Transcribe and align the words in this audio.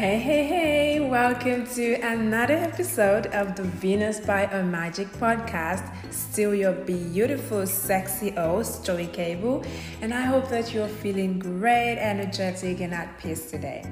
Hey, 0.00 0.18
hey, 0.18 0.44
hey, 0.44 1.00
welcome 1.00 1.66
to 1.74 1.92
another 2.00 2.54
episode 2.54 3.26
of 3.26 3.54
the 3.54 3.64
Venus 3.64 4.18
by 4.18 4.44
a 4.44 4.64
Magic 4.64 5.08
podcast. 5.08 5.84
Still 6.10 6.54
your 6.54 6.72
beautiful, 6.72 7.66
sexy 7.66 8.30
host, 8.30 8.82
Joey 8.86 9.08
Cable, 9.08 9.62
and 10.00 10.14
I 10.14 10.22
hope 10.22 10.48
that 10.48 10.72
you're 10.72 10.88
feeling 10.88 11.38
great, 11.38 11.98
energetic, 11.98 12.80
and 12.80 12.94
at 12.94 13.18
peace 13.18 13.50
today. 13.50 13.84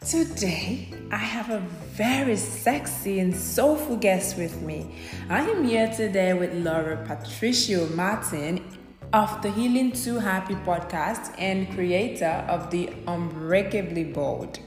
Today, 0.00 0.94
I 1.10 1.18
have 1.18 1.50
a 1.50 1.60
very 1.92 2.36
sexy 2.36 3.20
and 3.20 3.36
soulful 3.36 3.98
guest 3.98 4.38
with 4.38 4.62
me. 4.62 4.94
I 5.28 5.42
am 5.42 5.62
here 5.62 5.92
today 5.94 6.32
with 6.32 6.54
Laura 6.54 7.04
Patricia 7.06 7.86
Martin 7.94 8.64
of 9.12 9.42
the 9.42 9.50
Healing 9.50 9.92
to 9.92 10.20
Happy 10.20 10.54
podcast 10.54 11.34
and 11.36 11.70
creator 11.74 12.46
of 12.48 12.70
the 12.70 12.88
Unbreakably 13.06 14.04
Bold. 14.04 14.60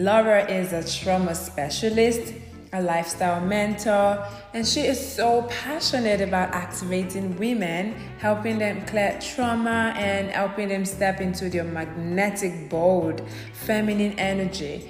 Laura 0.00 0.44
is 0.48 0.72
a 0.72 1.00
trauma 1.02 1.34
specialist, 1.34 2.32
a 2.72 2.80
lifestyle 2.80 3.40
mentor, 3.40 4.24
and 4.54 4.64
she 4.64 4.82
is 4.82 4.96
so 4.96 5.42
passionate 5.50 6.20
about 6.20 6.54
activating 6.54 7.36
women, 7.36 7.94
helping 8.20 8.60
them 8.60 8.86
clear 8.86 9.18
trauma, 9.20 9.92
and 9.96 10.30
helping 10.30 10.68
them 10.68 10.84
step 10.84 11.20
into 11.20 11.50
their 11.50 11.64
magnetic, 11.64 12.70
bold, 12.70 13.22
feminine 13.52 14.12
energy. 14.20 14.88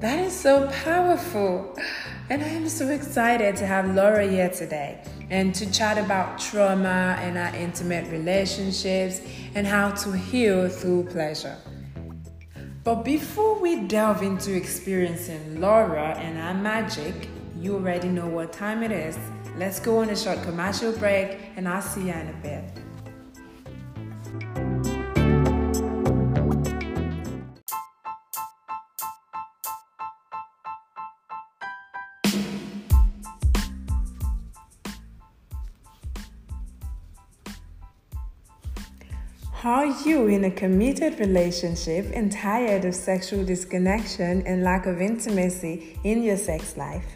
That 0.00 0.18
is 0.18 0.38
so 0.38 0.68
powerful. 0.84 1.74
And 2.28 2.42
I 2.42 2.48
am 2.48 2.68
so 2.68 2.88
excited 2.90 3.56
to 3.56 3.66
have 3.66 3.94
Laura 3.94 4.26
here 4.26 4.50
today 4.50 5.02
and 5.30 5.54
to 5.54 5.70
chat 5.72 5.96
about 5.96 6.38
trauma 6.38 7.16
and 7.20 7.38
our 7.38 7.54
intimate 7.56 8.10
relationships 8.12 9.22
and 9.54 9.66
how 9.66 9.92
to 9.92 10.12
heal 10.12 10.68
through 10.68 11.04
pleasure. 11.04 11.56
But 12.84 13.04
before 13.04 13.60
we 13.60 13.86
delve 13.86 14.22
into 14.22 14.52
experiencing 14.56 15.60
Laura 15.60 16.16
and 16.18 16.36
our 16.36 16.52
magic, 16.52 17.28
you 17.56 17.74
already 17.74 18.08
know 18.08 18.26
what 18.26 18.52
time 18.52 18.82
it 18.82 18.90
is. 18.90 19.16
Let's 19.56 19.78
go 19.78 19.98
on 19.98 20.10
a 20.10 20.16
short 20.16 20.42
commercial 20.42 20.90
break 20.92 21.38
and 21.54 21.68
I'll 21.68 21.80
see 21.80 22.06
you 22.06 22.12
in 22.12 22.28
a 22.28 22.36
bit. 22.42 22.61
Are 39.64 39.86
you 39.86 40.26
in 40.26 40.42
a 40.42 40.50
committed 40.50 41.20
relationship 41.20 42.10
and 42.12 42.32
tired 42.32 42.84
of 42.84 42.96
sexual 42.96 43.44
disconnection 43.44 44.44
and 44.44 44.64
lack 44.64 44.86
of 44.86 45.00
intimacy 45.00 45.96
in 46.02 46.24
your 46.24 46.36
sex 46.36 46.76
life? 46.76 47.06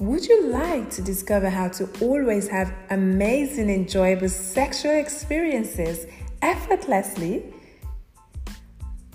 Would 0.00 0.26
you 0.26 0.48
like 0.48 0.90
to 0.90 1.02
discover 1.02 1.48
how 1.48 1.68
to 1.68 1.88
always 2.00 2.48
have 2.48 2.74
amazing, 2.90 3.70
enjoyable 3.70 4.28
sexual 4.28 4.96
experiences 4.98 6.06
effortlessly? 6.42 7.54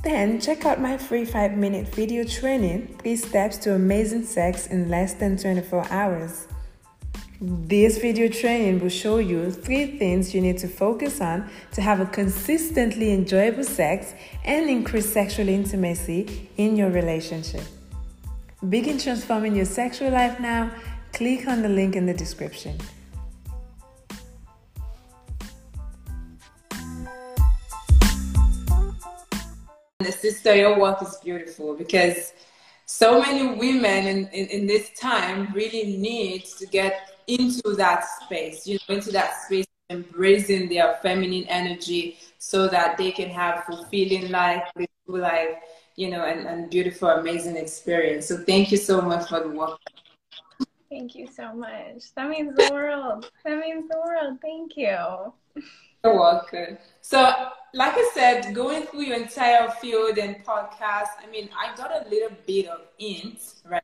Then 0.01 0.39
check 0.39 0.65
out 0.65 0.79
my 0.79 0.97
free 0.97 1.25
5 1.25 1.57
minute 1.57 1.89
video 1.89 2.23
training 2.23 2.95
3 2.99 3.15
steps 3.17 3.57
to 3.57 3.75
amazing 3.75 4.23
sex 4.23 4.67
in 4.67 4.87
less 4.87 5.15
than 5.15 5.35
24 5.35 5.85
hours. 5.89 6.47
This 7.43 7.97
video 7.97 8.27
training 8.29 8.81
will 8.81 8.89
show 8.89 9.17
you 9.17 9.49
three 9.49 9.97
things 9.97 10.31
you 10.31 10.41
need 10.41 10.59
to 10.59 10.67
focus 10.67 11.19
on 11.21 11.49
to 11.71 11.81
have 11.81 11.99
a 11.99 12.05
consistently 12.05 13.11
enjoyable 13.11 13.63
sex 13.63 14.13
and 14.45 14.69
increase 14.69 15.11
sexual 15.11 15.49
intimacy 15.49 16.51
in 16.57 16.77
your 16.77 16.91
relationship. 16.91 17.63
Begin 18.69 18.99
transforming 18.99 19.55
your 19.55 19.65
sexual 19.65 20.11
life 20.11 20.39
now. 20.39 20.69
Click 21.13 21.47
on 21.47 21.63
the 21.63 21.69
link 21.69 21.95
in 21.95 22.05
the 22.05 22.13
description. 22.13 22.77
The 29.99 30.11
sister, 30.11 30.55
your 30.55 30.79
work 30.79 31.01
is 31.01 31.17
beautiful 31.23 31.75
because 31.75 32.33
so 32.85 33.19
many 33.19 33.57
women 33.57 34.05
in, 34.05 34.27
in, 34.27 34.45
in 34.47 34.67
this 34.67 34.91
time 34.91 35.51
really 35.55 35.97
need 35.97 36.45
to 36.59 36.67
get 36.67 37.10
into 37.39 37.75
that 37.75 38.05
space, 38.23 38.67
you 38.67 38.77
know, 38.87 38.95
into 38.95 39.11
that 39.11 39.41
space, 39.43 39.65
embracing 39.89 40.69
their 40.69 40.97
feminine 41.01 41.45
energy 41.47 42.17
so 42.37 42.67
that 42.67 42.97
they 42.97 43.11
can 43.11 43.29
have 43.29 43.63
fulfilling 43.65 44.29
life, 44.31 44.63
beautiful 44.75 45.19
life, 45.19 45.55
you 45.95 46.09
know, 46.09 46.23
and, 46.25 46.47
and 46.47 46.69
beautiful, 46.69 47.09
amazing 47.09 47.57
experience. 47.57 48.27
So 48.27 48.37
thank 48.37 48.71
you 48.71 48.77
so 48.77 49.01
much 49.01 49.29
for 49.29 49.39
the 49.39 49.49
work. 49.49 49.79
Thank 50.89 51.15
you 51.15 51.27
so 51.27 51.53
much. 51.53 52.13
That 52.15 52.27
means 52.29 52.53
the 52.55 52.69
world. 52.73 53.31
That 53.45 53.59
means 53.59 53.87
the 53.89 53.97
world. 53.97 54.39
Thank 54.41 54.75
you. 54.75 55.33
You're 56.03 56.19
welcome. 56.19 56.77
So, 56.99 57.19
like 57.73 57.93
I 57.95 58.11
said, 58.13 58.53
going 58.53 58.87
through 58.87 59.03
your 59.03 59.17
entire 59.17 59.69
field 59.69 60.17
and 60.17 60.43
podcast, 60.43 61.11
I 61.23 61.29
mean, 61.31 61.49
I 61.57 61.75
got 61.77 61.91
a 61.91 62.09
little 62.09 62.35
bit 62.45 62.67
of 62.67 62.81
hint, 62.97 63.39
right, 63.63 63.83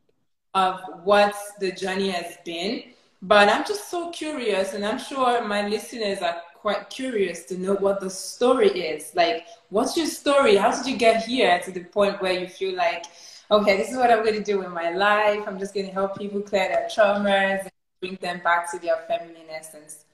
of 0.54 0.82
what 1.04 1.34
the 1.62 1.72
journey 1.72 2.10
has 2.10 2.38
been. 2.44 2.84
But 3.22 3.50
I'm 3.50 3.66
just 3.66 3.90
so 3.90 4.12
curious, 4.12 4.74
and 4.74 4.86
I'm 4.86 5.00
sure 5.00 5.44
my 5.44 5.68
listeners 5.68 6.20
are 6.20 6.42
quite 6.54 6.90
curious 6.90 7.46
to 7.46 7.58
know 7.58 7.76
what 7.76 8.00
the 8.00 8.10
story 8.10 8.70
is. 8.70 9.16
Like, 9.16 9.48
what's 9.70 9.98
your 9.98 10.06
story? 10.06 10.56
How 10.56 10.76
did 10.76 10.86
you 10.86 10.98
get 10.98 11.24
here 11.24 11.60
to 11.66 11.72
the 11.72 11.84
point 11.84 12.22
where 12.22 12.34
you 12.34 12.48
feel 12.48 12.76
like, 12.76 13.06
okay, 13.50 13.78
this 13.78 13.90
is 13.90 13.98
what 13.98 14.12
I'm 14.12 14.24
going 14.24 14.36
to 14.36 14.44
do 14.44 14.62
in 14.62 14.72
my 14.72 14.92
life. 14.92 15.44
I'm 15.48 15.60
just 15.60 15.74
going 15.74 15.88
to 15.88 15.94
help 15.94 16.18
people 16.18 16.42
clear 16.42 16.68
their 16.68 16.88
traumas 16.90 17.62
and 17.62 17.72
bring 18.02 18.16
them 18.22 18.42
back 18.44 18.70
to 18.72 18.80
their 18.80 18.98
feminine 19.08 19.50
essence. 19.50 20.06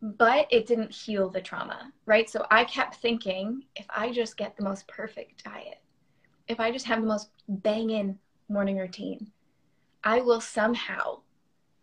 But 0.00 0.46
it 0.52 0.68
didn't 0.68 0.92
heal 0.92 1.28
the 1.28 1.40
trauma, 1.40 1.92
right? 2.06 2.30
So 2.30 2.46
I 2.48 2.64
kept 2.64 2.94
thinking 2.94 3.64
if 3.74 3.86
I 3.90 4.12
just 4.12 4.36
get 4.36 4.56
the 4.56 4.62
most 4.62 4.86
perfect 4.86 5.42
diet, 5.42 5.80
if 6.46 6.60
I 6.60 6.70
just 6.70 6.86
have 6.86 7.00
the 7.00 7.08
most 7.08 7.30
banging 7.48 8.16
morning 8.48 8.78
routine, 8.78 9.32
I 10.04 10.20
will 10.20 10.40
somehow 10.40 11.22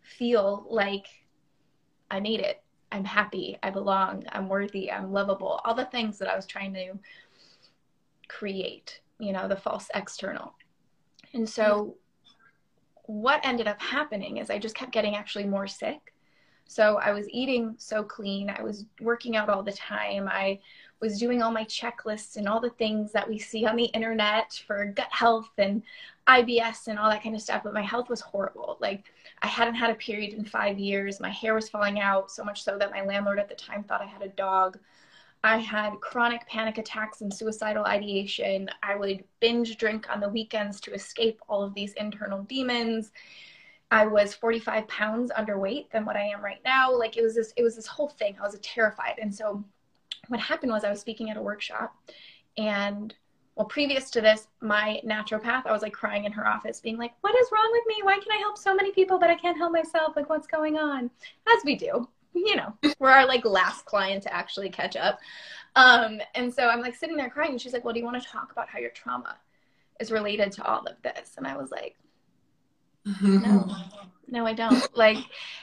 feel 0.00 0.66
like 0.70 1.04
I 2.10 2.18
made 2.18 2.40
it. 2.40 2.62
I'm 2.90 3.04
happy. 3.04 3.58
I 3.62 3.68
belong. 3.68 4.24
I'm 4.30 4.48
worthy. 4.48 4.90
I'm 4.90 5.12
lovable. 5.12 5.60
All 5.64 5.74
the 5.74 5.84
things 5.86 6.16
that 6.18 6.28
I 6.28 6.36
was 6.36 6.46
trying 6.46 6.72
to 6.74 6.92
create, 8.38 9.00
you 9.18 9.32
know, 9.32 9.48
the 9.48 9.56
false 9.56 9.88
external. 9.94 10.54
And 11.32 11.48
so 11.48 11.96
what 13.06 13.44
ended 13.44 13.66
up 13.66 13.80
happening 13.80 14.38
is 14.38 14.50
I 14.50 14.58
just 14.58 14.74
kept 14.74 14.92
getting 14.92 15.14
actually 15.14 15.46
more 15.46 15.66
sick. 15.66 16.12
So 16.66 16.98
I 16.98 17.12
was 17.12 17.28
eating 17.30 17.74
so 17.76 18.02
clean, 18.02 18.48
I 18.48 18.62
was 18.62 18.86
working 19.00 19.36
out 19.36 19.50
all 19.50 19.62
the 19.62 19.72
time, 19.72 20.28
I 20.28 20.60
was 21.00 21.18
doing 21.18 21.42
all 21.42 21.52
my 21.52 21.64
checklists 21.64 22.36
and 22.36 22.48
all 22.48 22.60
the 22.60 22.70
things 22.70 23.12
that 23.12 23.28
we 23.28 23.38
see 23.38 23.66
on 23.66 23.76
the 23.76 23.84
internet 23.84 24.62
for 24.66 24.86
gut 24.86 25.08
health 25.10 25.50
and 25.58 25.82
IBS 26.26 26.88
and 26.88 26.98
all 26.98 27.10
that 27.10 27.22
kind 27.22 27.34
of 27.34 27.42
stuff, 27.42 27.62
but 27.64 27.74
my 27.74 27.82
health 27.82 28.08
was 28.08 28.22
horrible. 28.22 28.78
Like 28.80 29.04
I 29.42 29.46
hadn't 29.46 29.74
had 29.74 29.90
a 29.90 29.94
period 29.94 30.32
in 30.32 30.44
five 30.46 30.78
years. 30.78 31.20
My 31.20 31.28
hair 31.28 31.54
was 31.54 31.68
falling 31.68 32.00
out 32.00 32.30
so 32.30 32.42
much 32.42 32.64
so 32.64 32.78
that 32.78 32.90
my 32.90 33.04
landlord 33.04 33.38
at 33.38 33.50
the 33.50 33.54
time 33.54 33.84
thought 33.84 34.00
I 34.00 34.06
had 34.06 34.22
a 34.22 34.28
dog. 34.28 34.78
I 35.44 35.58
had 35.58 36.00
chronic 36.00 36.48
panic 36.48 36.78
attacks 36.78 37.20
and 37.20 37.32
suicidal 37.32 37.84
ideation. 37.84 38.70
I 38.82 38.96
would 38.96 39.22
binge 39.40 39.76
drink 39.76 40.06
on 40.08 40.18
the 40.18 40.28
weekends 40.30 40.80
to 40.80 40.94
escape 40.94 41.38
all 41.48 41.62
of 41.62 41.74
these 41.74 41.92
internal 41.92 42.44
demons. 42.44 43.12
I 43.90 44.06
was 44.06 44.32
45 44.32 44.88
pounds 44.88 45.30
underweight 45.36 45.90
than 45.90 46.06
what 46.06 46.16
I 46.16 46.22
am 46.22 46.42
right 46.42 46.62
now. 46.64 46.96
Like 46.96 47.18
it 47.18 47.22
was 47.22 47.34
this, 47.34 47.52
it 47.58 47.62
was 47.62 47.76
this 47.76 47.86
whole 47.86 48.08
thing. 48.08 48.36
I 48.40 48.42
was 48.42 48.58
terrified. 48.60 49.16
And 49.20 49.32
so 49.32 49.62
what 50.28 50.40
happened 50.40 50.72
was 50.72 50.82
I 50.82 50.88
was 50.88 51.00
speaking 51.00 51.28
at 51.28 51.36
a 51.36 51.42
workshop 51.42 51.94
and 52.56 53.14
well, 53.54 53.66
previous 53.66 54.10
to 54.10 54.20
this, 54.22 54.48
my 54.62 55.00
naturopath, 55.06 55.66
I 55.66 55.72
was 55.72 55.82
like 55.82 55.92
crying 55.92 56.24
in 56.24 56.32
her 56.32 56.46
office, 56.46 56.80
being 56.80 56.96
like, 56.96 57.12
What 57.20 57.38
is 57.38 57.48
wrong 57.52 57.68
with 57.70 57.84
me? 57.86 58.02
Why 58.02 58.18
can 58.18 58.32
I 58.32 58.38
help 58.38 58.58
so 58.58 58.74
many 58.74 58.92
people, 58.92 59.18
but 59.18 59.30
I 59.30 59.36
can't 59.36 59.56
help 59.56 59.72
myself? 59.72 60.16
Like, 60.16 60.28
what's 60.28 60.48
going 60.48 60.76
on? 60.76 61.10
As 61.54 61.62
we 61.64 61.76
do, 61.76 62.08
you 62.34 62.56
know, 62.56 62.74
we're 62.98 63.10
our 63.10 63.26
like 63.26 63.44
last 63.44 63.84
client 63.84 64.22
to 64.24 64.34
actually 64.34 64.70
catch 64.70 64.96
up. 64.96 65.18
Um, 65.76 66.20
and 66.34 66.52
so 66.52 66.68
I'm 66.68 66.80
like 66.80 66.94
sitting 66.94 67.16
there 67.16 67.30
crying, 67.30 67.52
and 67.52 67.60
she's 67.60 67.72
like, 67.72 67.84
Well, 67.84 67.94
do 67.94 68.00
you 68.00 68.06
want 68.06 68.22
to 68.22 68.28
talk 68.28 68.52
about 68.52 68.68
how 68.68 68.78
your 68.78 68.90
trauma 68.90 69.36
is 70.00 70.10
related 70.10 70.52
to 70.52 70.64
all 70.64 70.86
of 70.86 70.96
this? 71.02 71.34
And 71.36 71.46
I 71.46 71.56
was 71.56 71.70
like, 71.70 71.96
No, 73.04 73.68
no, 74.28 74.46
I 74.46 74.52
don't. 74.52 74.82
Like, 74.96 75.18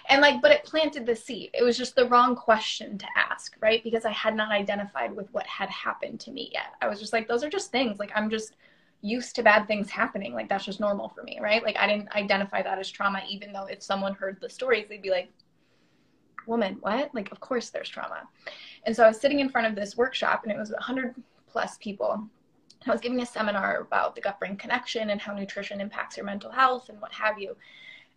and 0.09 0.21
like, 0.21 0.41
but 0.41 0.51
it 0.51 0.63
planted 0.65 1.06
the 1.06 1.15
seed. 1.15 1.51
It 1.53 1.63
was 1.63 1.77
just 1.77 1.95
the 1.95 2.07
wrong 2.09 2.35
question 2.35 2.97
to 2.97 3.06
ask, 3.15 3.56
right? 3.62 3.83
Because 3.83 4.06
I 4.06 4.12
had 4.12 4.35
not 4.35 4.51
identified 4.51 5.15
with 5.15 5.31
what 5.33 5.47
had 5.47 5.69
happened 5.69 6.19
to 6.21 6.31
me 6.31 6.50
yet. 6.53 6.74
I 6.81 6.88
was 6.88 7.00
just 7.00 7.13
like, 7.13 7.27
those 7.27 7.44
are 7.44 7.50
just 7.50 7.71
things. 7.71 7.97
Like, 7.97 8.12
I'm 8.13 8.29
just 8.29 8.56
used 9.01 9.35
to 9.35 9.44
bad 9.44 9.67
things 9.67 9.89
happening. 9.89 10.33
Like, 10.33 10.50
that's 10.50 10.65
just 10.65 10.79
normal 10.79 11.09
for 11.09 11.24
me, 11.24 11.39
right? 11.41 11.63
Like, 11.63 11.77
I 11.77 11.88
didn't 11.88 12.13
identify 12.13 12.62
that 12.62 12.77
as 12.77 12.89
trauma, 12.89 13.21
even 13.29 13.53
though 13.53 13.65
if 13.65 13.81
someone 13.81 14.13
heard 14.13 14.38
the 14.41 14.50
stories, 14.50 14.85
they'd 14.89 15.01
be 15.01 15.09
like, 15.09 15.31
woman, 16.47 16.77
what? 16.81 17.13
Like, 17.13 17.31
of 17.31 17.39
course 17.39 17.69
there's 17.69 17.89
trauma. 17.89 18.27
And 18.85 18.95
so 18.95 19.03
I 19.03 19.07
was 19.07 19.19
sitting 19.19 19.39
in 19.39 19.49
front 19.49 19.67
of 19.67 19.75
this 19.75 19.97
workshop 19.97 20.43
and 20.43 20.51
it 20.51 20.57
was 20.57 20.71
100 20.71 21.15
plus 21.47 21.77
people. 21.77 22.27
I 22.88 22.91
was 22.91 23.01
giving 23.01 23.21
a 23.21 23.25
seminar 23.25 23.81
about 23.81 24.15
the 24.15 24.21
gut 24.21 24.39
brain 24.39 24.55
connection 24.55 25.11
and 25.11 25.21
how 25.21 25.33
nutrition 25.33 25.81
impacts 25.81 26.17
your 26.17 26.25
mental 26.25 26.51
health 26.51 26.89
and 26.89 26.99
what 26.99 27.13
have 27.13 27.39
you 27.39 27.55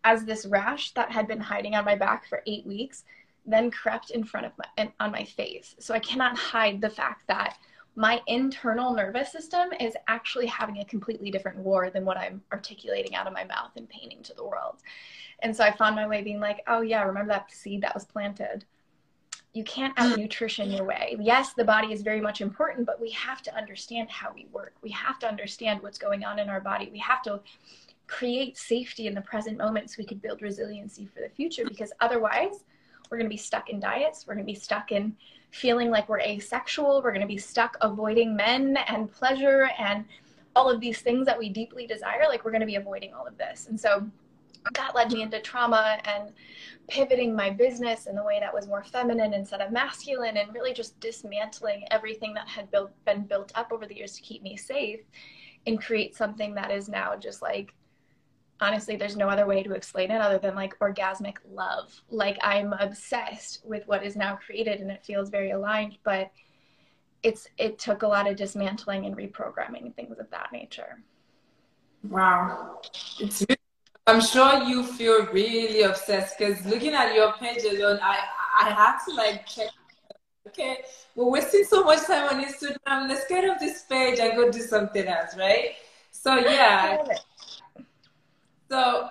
as 0.05 0.25
this 0.25 0.47
rash 0.47 0.93
that 0.93 1.11
had 1.11 1.27
been 1.27 1.41
hiding 1.41 1.75
on 1.75 1.85
my 1.85 1.97
back 1.97 2.27
for 2.27 2.43
eight 2.47 2.67
weeks 2.67 3.05
then 3.47 3.71
crept 3.71 4.11
in 4.11 4.25
front 4.25 4.47
of 4.47 4.53
my 4.57 4.93
on 5.01 5.13
my 5.13 5.25
face. 5.25 5.75
So 5.79 5.95
I 5.95 5.99
cannot 5.99 6.37
hide 6.37 6.81
the 6.81 6.91
fact 6.91 7.27
that 7.29 7.59
my 7.97 8.21
internal 8.27 8.93
nervous 8.93 9.31
system 9.31 9.69
is 9.79 9.95
actually 10.09 10.47
having 10.47 10.79
a 10.79 10.85
completely 10.85 11.31
different 11.31 11.59
war 11.59 11.91
than 11.91 12.05
what 12.05 12.17
I'm 12.17 12.43
articulating 12.53 13.15
out 13.15 13.27
of 13.27 13.33
my 13.33 13.45
mouth 13.45 13.71
and 13.77 13.89
painting 13.89 14.23
to 14.25 14.35
the 14.35 14.45
world. 14.45 14.77
And 15.41 15.55
so 15.55 15.65
I 15.65 15.71
found 15.71 15.95
my 15.95 16.07
way 16.07 16.23
being 16.23 16.41
like, 16.41 16.63
oh 16.67 16.81
yeah, 16.81 17.03
remember 17.03 17.33
that 17.33 17.53
seed 17.53 17.83
that 17.83 17.95
was 17.95 18.05
planted? 18.05 18.65
You 19.53 19.63
can't 19.63 19.97
hmm. 19.97 20.05
out 20.05 20.19
nutrition 20.19 20.71
your 20.71 20.85
way. 20.85 21.17
Yes, 21.21 21.53
the 21.53 21.65
body 21.65 21.93
is 21.93 22.03
very 22.03 22.21
much 22.21 22.41
important, 22.41 22.87
but 22.87 23.01
we 23.01 23.11
have 23.11 23.43
to 23.43 23.57
understand 23.57 24.11
how 24.11 24.33
we 24.35 24.49
work. 24.53 24.75
We 24.83 24.91
have 24.91 25.19
to 25.21 25.29
understand 25.29 25.81
what's 25.83 25.99
going 25.99 26.25
on 26.25 26.41
in 26.41 26.49
our 26.49 26.61
body. 26.61 26.89
We 26.91 26.99
have 26.99 27.23
to 27.23 27.41
create 28.07 28.59
safety 28.59 29.07
in 29.07 29.15
the 29.15 29.21
present 29.21 29.57
moment 29.57 29.91
so 29.91 29.97
we 29.99 30.05
could 30.05 30.21
build 30.21 30.43
resiliency 30.43 31.07
for 31.07 31.21
the 31.21 31.29
future 31.29 31.65
because 31.65 31.93
otherwise 32.01 32.65
we're 33.11 33.19
going 33.19 33.29
to 33.29 33.35
be 33.35 33.37
stuck 33.37 33.71
in 33.71 33.81
diets. 33.81 34.27
We're 34.27 34.35
going 34.35 34.47
to 34.47 34.53
be 34.53 34.59
stuck 34.59 34.93
in 34.93 35.17
feeling 35.51 35.91
like 35.91 36.09
we're 36.09 36.21
asexual. 36.21 37.03
We're 37.03 37.13
going 37.13 37.21
to 37.21 37.27
be 37.27 37.39
stuck 37.39 37.77
avoiding 37.81 38.35
men 38.35 38.77
and 38.89 39.11
pleasure 39.11 39.71
and 39.79 40.05
all 40.57 40.71
of 40.71 40.81
these 40.81 41.01
things 41.01 41.27
that 41.27 41.39
we 41.39 41.49
deeply 41.49 41.87
desire. 41.87 42.25
Like 42.29 42.45
we're 42.45 42.51
going 42.51 42.61
to 42.61 42.67
be 42.67 42.77
avoiding 42.77 43.15
all 43.15 43.27
of 43.27 43.37
this. 43.39 43.67
And 43.69 43.79
so 43.79 44.07
that 44.75 44.95
led 44.95 45.13
me 45.13 45.23
into 45.23 45.41
trauma 45.41 45.99
and 46.05 46.33
pivoting 46.89 47.35
my 47.35 47.51
business 47.51 48.07
in 48.07 48.17
the 48.17 48.25
way 48.25 48.41
that 48.41 48.53
was 48.53 48.67
more 48.67 48.83
feminine 48.83 49.35
instead 49.35 49.61
of 49.61 49.73
masculine 49.73 50.37
and 50.39 50.53
really 50.55 50.73
just 50.73 50.99
dismantling 51.01 51.85
everything 51.91 52.35
that 52.35 52.49
had 52.49 52.71
built, 52.71 52.91
been 53.05 53.23
built 53.23 53.53
up 53.55 53.73
over 53.73 53.87
the 53.87 53.97
years 53.97 54.13
to 54.15 54.23
keep 54.23 54.43
me 54.43 54.57
safe 54.57 55.01
and 55.67 55.81
create 55.81 56.17
something 56.17 56.55
that 56.55 56.71
is 56.71 56.89
now 56.89 57.15
just 57.17 57.43
like 57.43 57.75
honestly 58.61 58.97
there's 58.97 59.17
no 59.17 59.29
other 59.29 59.47
way 59.47 59.63
to 59.63 59.73
explain 59.73 60.11
it 60.11 60.21
other 60.21 60.39
than 60.39 60.55
like 60.55 60.79
orgasmic 60.79 61.37
love. 61.51 61.93
Like 62.11 62.39
i'm 62.43 62.73
obsessed 62.75 63.63
with 63.65 63.87
what 63.87 64.05
is 64.05 64.17
now 64.17 64.37
created 64.37 64.81
and 64.81 64.91
it 64.91 65.05
feels 65.05 65.31
very 65.31 65.51
aligned 65.51 65.99
but 66.05 66.31
it's 67.23 67.49
it 67.59 67.79
took 67.79 68.03
a 68.03 68.07
lot 68.07 68.29
of 68.29 68.37
dismantling 68.37 69.07
and 69.07 69.17
reprogramming 69.17 69.95
things 69.97 70.19
of 70.19 70.31
that 70.31 70.53
nature. 70.53 71.03
Wow. 72.09 72.81
It's 73.19 73.45
i'm 74.07 74.21
sure 74.21 74.63
you 74.65 74.85
feel 74.85 75.25
really 75.27 75.83
obsessed 75.83 76.39
because 76.39 76.65
looking 76.67 76.93
at 76.93 77.15
your 77.15 77.33
page 77.35 77.65
alone 77.65 77.99
i 78.03 78.19
i 78.61 78.69
have 78.69 79.05
to 79.07 79.15
like 79.15 79.47
check. 79.47 79.71
Okay 80.47 80.77
we're 81.15 81.31
wasting 81.31 81.65
so 81.65 81.83
much 81.83 82.07
time 82.07 82.29
on 82.29 82.45
instagram. 82.45 83.09
Let's 83.09 83.27
get 83.27 83.49
off 83.49 83.59
this 83.59 83.85
page 83.89 84.19
and 84.19 84.37
go 84.37 84.51
do 84.51 84.61
something 84.61 85.07
else 85.07 85.37
right? 85.39 85.71
So 86.11 86.37
yeah 86.37 87.03
so 88.75 89.09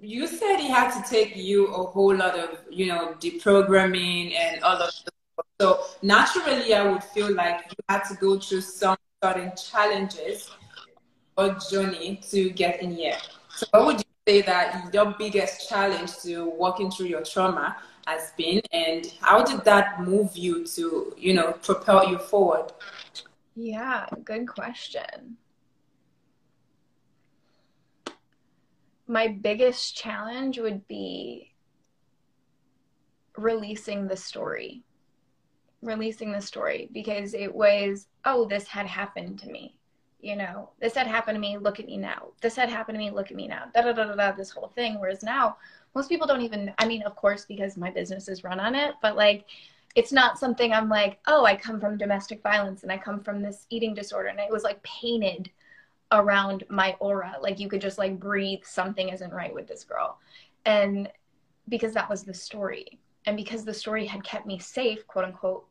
you 0.00 0.28
said 0.28 0.58
he 0.58 0.68
had 0.68 0.90
to 0.92 1.10
take 1.10 1.36
you 1.36 1.66
a 1.74 1.82
whole 1.84 2.14
lot 2.14 2.38
of, 2.38 2.50
you 2.70 2.86
know, 2.86 3.14
deprogramming 3.18 4.34
and 4.36 4.62
all 4.62 4.76
of 4.76 4.92
that. 5.04 5.44
So 5.60 5.80
naturally, 6.00 6.72
I 6.74 6.88
would 6.88 7.02
feel 7.02 7.34
like 7.34 7.56
you 7.70 7.76
had 7.88 8.04
to 8.04 8.14
go 8.14 8.38
through 8.38 8.60
some 8.60 8.96
certain 9.20 9.52
challenges 9.56 10.48
or 11.36 11.56
journey 11.70 12.20
to 12.30 12.50
get 12.50 12.80
in 12.82 12.94
here. 12.94 13.18
So 13.56 13.66
what 13.72 13.86
would 13.86 13.98
you 13.98 14.12
say 14.28 14.42
that 14.42 14.94
your 14.94 15.12
biggest 15.18 15.68
challenge 15.68 16.16
to 16.18 16.48
walking 16.48 16.92
through 16.92 17.06
your 17.06 17.24
trauma 17.24 17.76
has 18.06 18.32
been 18.36 18.62
and 18.72 19.12
how 19.20 19.42
did 19.44 19.64
that 19.64 20.02
move 20.02 20.36
you 20.36 20.64
to, 20.66 21.12
you 21.18 21.34
know, 21.34 21.52
propel 21.62 22.08
you 22.08 22.18
forward? 22.18 22.72
Yeah, 23.56 24.06
good 24.24 24.46
question. 24.46 25.36
My 29.10 29.26
biggest 29.26 29.96
challenge 29.96 30.58
would 30.58 30.86
be 30.86 31.52
releasing 33.36 34.06
the 34.06 34.16
story. 34.16 34.84
Releasing 35.82 36.30
the 36.30 36.40
story 36.40 36.88
because 36.92 37.34
it 37.34 37.52
was 37.54 38.06
oh 38.24 38.44
this 38.44 38.66
had 38.66 38.86
happened 38.86 39.38
to 39.38 39.48
me 39.48 39.74
you 40.20 40.36
know 40.36 40.68
this 40.78 40.94
had 40.94 41.06
happened 41.06 41.36
to 41.36 41.40
me 41.40 41.56
look 41.56 41.80
at 41.80 41.86
me 41.86 41.96
now. 41.96 42.28
This 42.42 42.54
had 42.54 42.68
happened 42.68 42.96
to 42.96 42.98
me 42.98 43.10
look 43.10 43.30
at 43.30 43.36
me 43.36 43.48
now. 43.48 43.64
Da 43.74 43.80
da 43.80 43.92
da 43.92 44.04
da, 44.04 44.14
da 44.14 44.32
this 44.32 44.50
whole 44.50 44.68
thing. 44.68 45.00
Whereas 45.00 45.22
now 45.22 45.56
most 45.94 46.08
people 46.08 46.26
don't 46.26 46.42
even 46.42 46.72
i 46.78 46.86
mean 46.86 47.02
of 47.02 47.16
course 47.16 47.44
because 47.44 47.76
my 47.76 47.90
business 47.90 48.28
is 48.28 48.44
run 48.44 48.60
on 48.60 48.74
it 48.74 48.94
but 49.02 49.16
like 49.16 49.44
it's 49.96 50.12
not 50.12 50.38
something 50.38 50.72
i'm 50.72 50.88
like 50.88 51.18
oh 51.26 51.44
i 51.44 51.56
come 51.56 51.80
from 51.80 51.98
domestic 51.98 52.42
violence 52.42 52.82
and 52.82 52.92
i 52.92 52.98
come 52.98 53.20
from 53.20 53.42
this 53.42 53.66
eating 53.70 53.94
disorder 53.94 54.28
and 54.28 54.38
it 54.38 54.50
was 54.50 54.62
like 54.62 54.82
painted 54.82 55.50
around 56.12 56.64
my 56.68 56.96
aura. 57.00 57.36
Like 57.40 57.58
you 57.58 57.68
could 57.68 57.80
just 57.80 57.98
like 57.98 58.18
breathe 58.18 58.64
something 58.64 59.08
isn't 59.08 59.32
right 59.32 59.54
with 59.54 59.66
this 59.66 59.84
girl. 59.84 60.18
And 60.64 61.10
because 61.68 61.94
that 61.94 62.10
was 62.10 62.24
the 62.24 62.34
story. 62.34 62.98
And 63.26 63.36
because 63.36 63.64
the 63.64 63.74
story 63.74 64.06
had 64.06 64.24
kept 64.24 64.46
me 64.46 64.58
safe 64.58 65.06
quote 65.06 65.24
unquote 65.24 65.66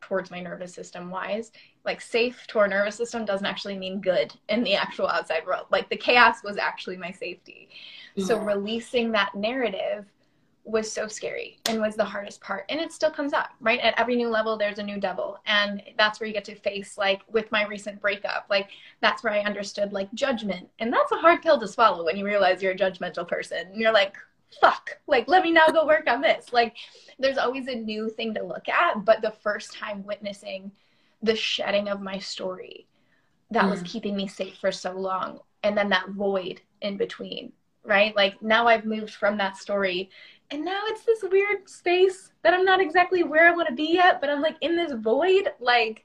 towards 0.00 0.30
my 0.30 0.40
nervous 0.40 0.74
system 0.74 1.10
wise 1.10 1.50
like 1.86 2.00
safe 2.00 2.46
to 2.48 2.58
our 2.58 2.68
nervous 2.68 2.96
system 2.96 3.24
doesn't 3.24 3.46
actually 3.46 3.78
mean 3.78 4.00
good 4.00 4.34
in 4.48 4.62
the 4.62 4.74
actual 4.74 5.08
outside 5.08 5.46
world. 5.46 5.66
Like 5.70 5.88
the 5.88 5.96
chaos 5.96 6.42
was 6.44 6.58
actually 6.58 6.96
my 6.96 7.12
safety. 7.12 7.70
Mm-hmm. 8.16 8.26
so 8.26 8.38
releasing 8.38 9.12
that 9.12 9.34
narrative 9.34 10.06
was 10.66 10.90
so 10.90 11.06
scary 11.06 11.58
and 11.66 11.80
was 11.80 11.94
the 11.94 12.04
hardest 12.04 12.40
part. 12.40 12.64
And 12.68 12.80
it 12.80 12.92
still 12.92 13.10
comes 13.10 13.32
up 13.32 13.50
right? 13.60 13.78
At 13.80 13.98
every 13.98 14.16
new 14.16 14.28
level 14.28 14.58
there's 14.58 14.80
a 14.80 14.82
new 14.82 14.98
devil. 14.98 15.38
And 15.46 15.82
that's 15.96 16.18
where 16.18 16.26
you 16.26 16.32
get 16.32 16.44
to 16.46 16.56
face 16.56 16.98
like 16.98 17.22
with 17.30 17.50
my 17.52 17.64
recent 17.66 18.00
breakup 18.00 18.46
like 18.50 18.70
that's 19.00 19.22
where 19.22 19.32
i 19.32 19.40
understood 19.40 19.92
like 19.92 20.12
judgment. 20.12 20.68
And 20.80 20.92
that's 20.92 21.12
a 21.12 21.16
hard 21.16 21.40
pill 21.40 21.60
to 21.60 21.68
swallow 21.68 22.04
when 22.04 22.16
you 22.16 22.24
realize 22.24 22.62
you're 22.62 22.72
a 22.72 22.76
judgmental 22.76 23.26
person. 23.26 23.68
And 23.68 23.80
you're 23.80 23.92
like 23.92 24.16
fuck 24.60 24.98
like 25.06 25.26
let 25.28 25.42
me 25.42 25.52
now 25.52 25.68
go 25.68 25.86
work 25.86 26.08
on 26.08 26.20
this. 26.20 26.52
Like 26.52 26.76
there's 27.18 27.38
always 27.38 27.68
a 27.68 27.74
new 27.74 28.10
thing 28.10 28.34
to 28.34 28.42
look 28.42 28.68
at. 28.68 29.04
But 29.04 29.22
the 29.22 29.34
first 29.42 29.72
time 29.72 30.04
witnessing 30.04 30.72
the 31.22 31.36
shedding 31.36 31.88
of 31.88 32.00
my 32.00 32.18
story 32.18 32.86
that 33.52 33.64
mm. 33.64 33.70
was 33.70 33.82
keeping 33.82 34.16
me 34.16 34.26
safe 34.26 34.56
for 34.58 34.72
so 34.72 34.92
long. 34.92 35.38
And 35.62 35.78
then 35.78 35.88
that 35.90 36.10
void 36.10 36.60
in 36.80 36.96
between 36.96 37.52
right? 37.86 38.14
Like 38.16 38.42
now 38.42 38.66
i've 38.66 38.84
moved 38.84 39.14
from 39.14 39.36
that 39.38 39.56
story 39.56 40.10
and 40.50 40.64
now 40.64 40.80
it's 40.86 41.04
this 41.04 41.24
weird 41.30 41.68
space 41.68 42.30
that 42.42 42.54
I'm 42.54 42.64
not 42.64 42.80
exactly 42.80 43.22
where 43.22 43.48
I 43.48 43.52
want 43.52 43.68
to 43.68 43.74
be 43.74 43.92
yet, 43.94 44.20
but 44.20 44.30
I'm 44.30 44.42
like 44.42 44.56
in 44.60 44.76
this 44.76 44.92
void. 44.92 45.50
Like, 45.60 46.04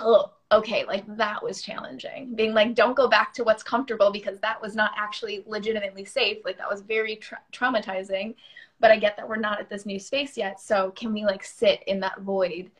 oh, 0.00 0.32
okay, 0.50 0.84
like 0.84 1.04
that 1.16 1.42
was 1.42 1.62
challenging. 1.62 2.34
Being 2.34 2.52
like, 2.54 2.74
don't 2.74 2.96
go 2.96 3.08
back 3.08 3.32
to 3.34 3.44
what's 3.44 3.62
comfortable 3.62 4.10
because 4.10 4.38
that 4.40 4.60
was 4.60 4.74
not 4.74 4.92
actually 4.96 5.44
legitimately 5.46 6.04
safe. 6.04 6.38
Like, 6.44 6.58
that 6.58 6.70
was 6.70 6.80
very 6.80 7.16
tra- 7.16 7.40
traumatizing. 7.52 8.34
But 8.80 8.90
I 8.90 8.98
get 8.98 9.16
that 9.16 9.28
we're 9.28 9.36
not 9.36 9.60
at 9.60 9.68
this 9.68 9.86
new 9.86 9.98
space 9.98 10.36
yet. 10.36 10.60
So, 10.60 10.90
can 10.92 11.12
we 11.12 11.24
like 11.24 11.44
sit 11.44 11.82
in 11.86 12.00
that 12.00 12.20
void 12.20 12.70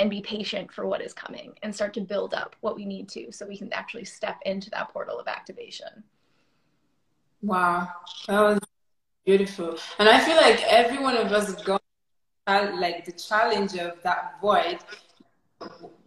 and 0.00 0.08
be 0.08 0.22
patient 0.22 0.72
for 0.72 0.86
what 0.86 1.02
is 1.02 1.12
coming 1.12 1.52
and 1.62 1.74
start 1.74 1.92
to 1.92 2.00
build 2.00 2.32
up 2.32 2.56
what 2.60 2.74
we 2.74 2.86
need 2.86 3.06
to 3.06 3.30
so 3.30 3.46
we 3.46 3.58
can 3.58 3.70
actually 3.74 4.04
step 4.04 4.38
into 4.46 4.70
that 4.70 4.88
portal 4.88 5.20
of 5.20 5.28
activation. 5.28 6.02
Wow, 7.42 7.88
that 8.26 8.40
was 8.40 8.58
beautiful. 9.30 9.78
And 10.00 10.08
I 10.08 10.18
feel 10.18 10.36
like 10.36 10.60
every 10.64 10.98
one 10.98 11.16
of 11.16 11.30
us 11.32 11.46
has 11.46 11.62
gone 11.62 11.78
like 12.80 13.04
the 13.04 13.12
challenge 13.12 13.74
of 13.76 14.02
that 14.02 14.40
void. 14.40 14.78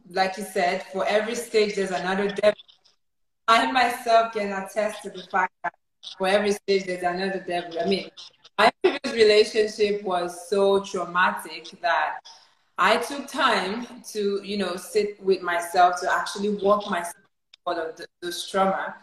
Like 0.09 0.35
you 0.37 0.43
said, 0.43 0.83
for 0.91 1.05
every 1.07 1.35
stage 1.35 1.75
there's 1.75 1.91
another 1.91 2.27
devil. 2.29 2.59
I 3.47 3.71
myself 3.71 4.33
can 4.33 4.51
attest 4.51 5.03
to 5.03 5.09
the 5.09 5.23
fact 5.23 5.53
that 5.63 5.73
for 6.17 6.27
every 6.27 6.51
stage 6.51 6.85
there's 6.85 7.03
another 7.03 7.43
devil. 7.47 7.79
I 7.79 7.85
mean, 7.85 8.09
my 8.57 8.71
previous 8.81 9.13
relationship 9.13 10.03
was 10.03 10.49
so 10.49 10.83
traumatic 10.83 11.71
that 11.81 12.19
I 12.77 12.97
took 12.97 13.27
time 13.27 13.87
to, 14.11 14.41
you 14.43 14.57
know, 14.57 14.75
sit 14.75 15.23
with 15.23 15.41
myself 15.41 16.01
to 16.01 16.13
actually 16.13 16.49
walk 16.49 16.89
myself 16.89 17.15
out 17.67 17.77
of 17.77 17.95
the, 17.95 18.05
those 18.21 18.49
trauma. 18.49 18.95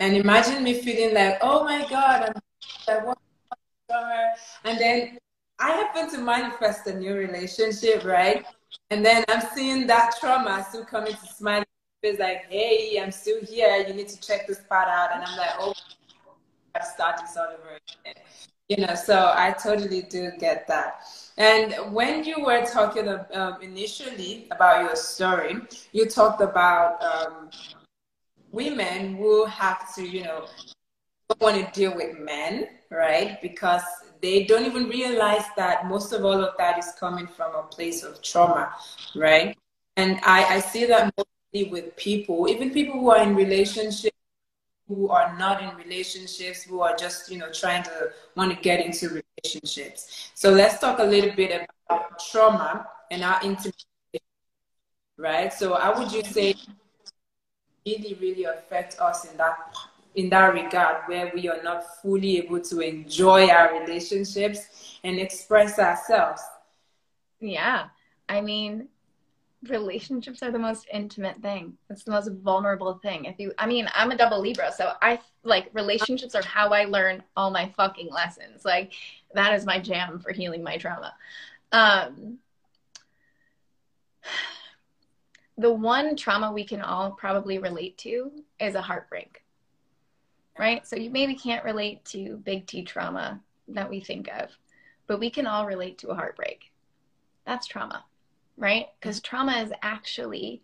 And 0.00 0.16
imagine 0.16 0.62
me 0.62 0.74
feeling 0.80 1.14
like, 1.14 1.38
oh 1.42 1.64
my 1.64 1.86
God, 1.88 2.30
I'm 2.30 2.40
I 2.88 3.12
trauma. 3.88 4.34
And 4.64 4.78
then 4.78 5.18
I 5.58 5.70
happen 5.70 6.10
to 6.10 6.18
manifest 6.18 6.86
a 6.86 6.98
new 6.98 7.14
relationship, 7.14 8.04
right? 8.04 8.44
And 8.90 9.04
then 9.04 9.24
I'm 9.28 9.42
seeing 9.54 9.86
that 9.86 10.14
trauma 10.20 10.64
still 10.68 10.84
coming 10.84 11.14
to 11.14 11.26
smile. 11.34 11.64
It's 12.02 12.20
like, 12.20 12.46
hey, 12.50 13.00
I'm 13.02 13.10
still 13.10 13.42
here. 13.42 13.84
You 13.86 13.94
need 13.94 14.08
to 14.08 14.20
check 14.20 14.46
this 14.46 14.60
part 14.68 14.88
out. 14.88 15.10
And 15.14 15.24
I'm 15.24 15.36
like, 15.36 15.50
oh, 15.58 15.72
I 16.74 16.84
start 16.84 17.16
this 17.20 17.36
all 17.36 17.46
over 17.46 17.78
again. 18.04 18.22
You 18.68 18.84
know, 18.84 18.94
so 18.94 19.32
I 19.34 19.52
totally 19.52 20.02
do 20.02 20.30
get 20.38 20.66
that. 20.68 21.04
And 21.38 21.74
when 21.92 22.24
you 22.24 22.44
were 22.44 22.64
talking 22.66 23.08
um, 23.08 23.62
initially 23.62 24.48
about 24.50 24.82
your 24.84 24.96
story, 24.96 25.56
you 25.92 26.06
talked 26.06 26.40
about 26.40 27.02
um, 27.02 27.50
women 28.50 29.16
who 29.16 29.44
have 29.46 29.94
to, 29.94 30.06
you 30.06 30.24
know, 30.24 30.46
want 31.40 31.56
to 31.56 31.78
deal 31.78 31.94
with 31.94 32.18
men, 32.18 32.68
right? 32.90 33.40
Because 33.42 33.82
they 34.22 34.44
don't 34.44 34.64
even 34.64 34.88
realize 34.88 35.44
that 35.56 35.86
most 35.86 36.12
of 36.12 36.24
all 36.24 36.42
of 36.42 36.56
that 36.58 36.78
is 36.78 36.92
coming 36.98 37.26
from 37.26 37.54
a 37.54 37.62
place 37.62 38.02
of 38.02 38.22
trauma, 38.22 38.72
right? 39.14 39.56
And 39.96 40.20
I, 40.24 40.56
I 40.56 40.60
see 40.60 40.86
that 40.86 41.12
mostly 41.16 41.70
with 41.70 41.96
people, 41.96 42.48
even 42.48 42.70
people 42.70 43.00
who 43.00 43.10
are 43.10 43.22
in 43.22 43.34
relationships 43.34 44.16
who 44.88 45.08
are 45.08 45.36
not 45.36 45.62
in 45.62 45.76
relationships, 45.76 46.62
who 46.62 46.80
are 46.80 46.94
just, 46.96 47.30
you 47.30 47.38
know, 47.38 47.50
trying 47.50 47.82
to 47.82 48.10
want 48.36 48.54
to 48.54 48.60
get 48.60 48.84
into 48.84 49.20
relationships. 49.42 50.30
So 50.34 50.50
let's 50.50 50.78
talk 50.78 51.00
a 51.00 51.04
little 51.04 51.34
bit 51.34 51.68
about 51.88 52.20
trauma 52.30 52.86
and 53.10 53.24
our 53.24 53.40
intimate, 53.42 53.74
right? 55.18 55.52
So 55.52 55.74
how 55.74 55.98
would 55.98 56.12
you 56.12 56.22
say 56.22 56.54
really, 57.84 58.14
really 58.20 58.44
affect 58.44 59.00
us 59.00 59.28
in 59.30 59.36
that 59.38 59.74
in 60.16 60.30
that 60.30 60.52
regard 60.54 60.96
where 61.06 61.30
we 61.34 61.48
are 61.48 61.62
not 61.62 61.84
fully 62.02 62.38
able 62.38 62.60
to 62.60 62.80
enjoy 62.80 63.48
our 63.48 63.80
relationships 63.80 64.98
and 65.04 65.18
express 65.18 65.78
ourselves? 65.78 66.42
Yeah. 67.38 67.88
I 68.28 68.40
mean, 68.40 68.88
relationships 69.68 70.42
are 70.42 70.50
the 70.50 70.58
most 70.58 70.86
intimate 70.92 71.40
thing. 71.42 71.74
It's 71.90 72.04
the 72.04 72.10
most 72.10 72.30
vulnerable 72.30 72.94
thing. 72.94 73.26
If 73.26 73.38
you, 73.38 73.52
I 73.58 73.66
mean, 73.66 73.88
I'm 73.94 74.10
a 74.10 74.16
double 74.16 74.40
Libra, 74.40 74.72
so 74.72 74.92
I 75.02 75.20
like 75.42 75.70
relationships 75.72 76.34
are 76.34 76.42
how 76.42 76.70
I 76.70 76.84
learn 76.84 77.22
all 77.36 77.50
my 77.50 77.72
fucking 77.76 78.10
lessons. 78.10 78.64
Like 78.64 78.92
that 79.34 79.54
is 79.54 79.64
my 79.64 79.78
jam 79.78 80.18
for 80.18 80.32
healing 80.32 80.62
my 80.62 80.76
trauma. 80.76 81.14
Um, 81.72 82.38
the 85.58 85.72
one 85.72 86.16
trauma 86.16 86.52
we 86.52 86.64
can 86.64 86.80
all 86.80 87.12
probably 87.12 87.58
relate 87.58 87.96
to 87.98 88.30
is 88.60 88.74
a 88.74 88.82
heartbreak, 88.82 89.42
right? 90.58 90.86
So 90.86 90.96
you 90.96 91.10
maybe 91.10 91.34
can't 91.34 91.64
relate 91.64 92.04
to 92.06 92.36
big 92.44 92.66
T 92.66 92.82
trauma 92.82 93.40
that 93.68 93.90
we 93.90 94.00
think 94.00 94.28
of, 94.28 94.50
but 95.06 95.20
we 95.20 95.30
can 95.30 95.46
all 95.46 95.66
relate 95.66 95.98
to 95.98 96.08
a 96.08 96.14
heartbreak. 96.14 96.72
That's 97.44 97.66
trauma 97.66 98.04
right? 98.56 98.86
Mm-hmm. 98.86 98.96
Because 99.00 99.20
trauma 99.20 99.52
is 99.58 99.72
actually 99.82 100.62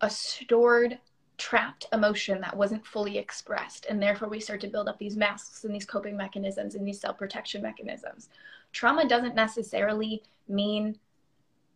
a 0.00 0.10
stored, 0.10 0.98
trapped 1.36 1.86
emotion 1.92 2.40
that 2.40 2.56
wasn't 2.56 2.86
fully 2.86 3.18
expressed. 3.18 3.86
And 3.88 4.02
therefore, 4.02 4.28
we 4.28 4.40
start 4.40 4.60
to 4.62 4.68
build 4.68 4.88
up 4.88 4.98
these 4.98 5.16
masks 5.16 5.64
and 5.64 5.74
these 5.74 5.84
coping 5.84 6.16
mechanisms 6.16 6.74
and 6.74 6.86
these 6.86 7.00
self 7.00 7.18
protection 7.18 7.62
mechanisms. 7.62 8.28
Trauma 8.72 9.08
doesn't 9.08 9.34
necessarily 9.34 10.22
mean 10.48 10.98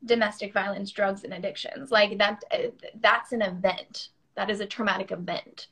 domestic 0.04 0.52
violence, 0.52 0.90
drugs, 0.90 1.25
and 1.25 1.32
addictions. 1.32 1.90
Like 1.90 2.18
that, 2.18 2.42
uh, 2.50 2.71
that's 3.00 3.32
an 3.32 3.42
event. 3.42 4.09
That 4.35 4.50
is 4.50 4.61
a 4.61 4.66
traumatic 4.66 5.12
event. 5.12 5.68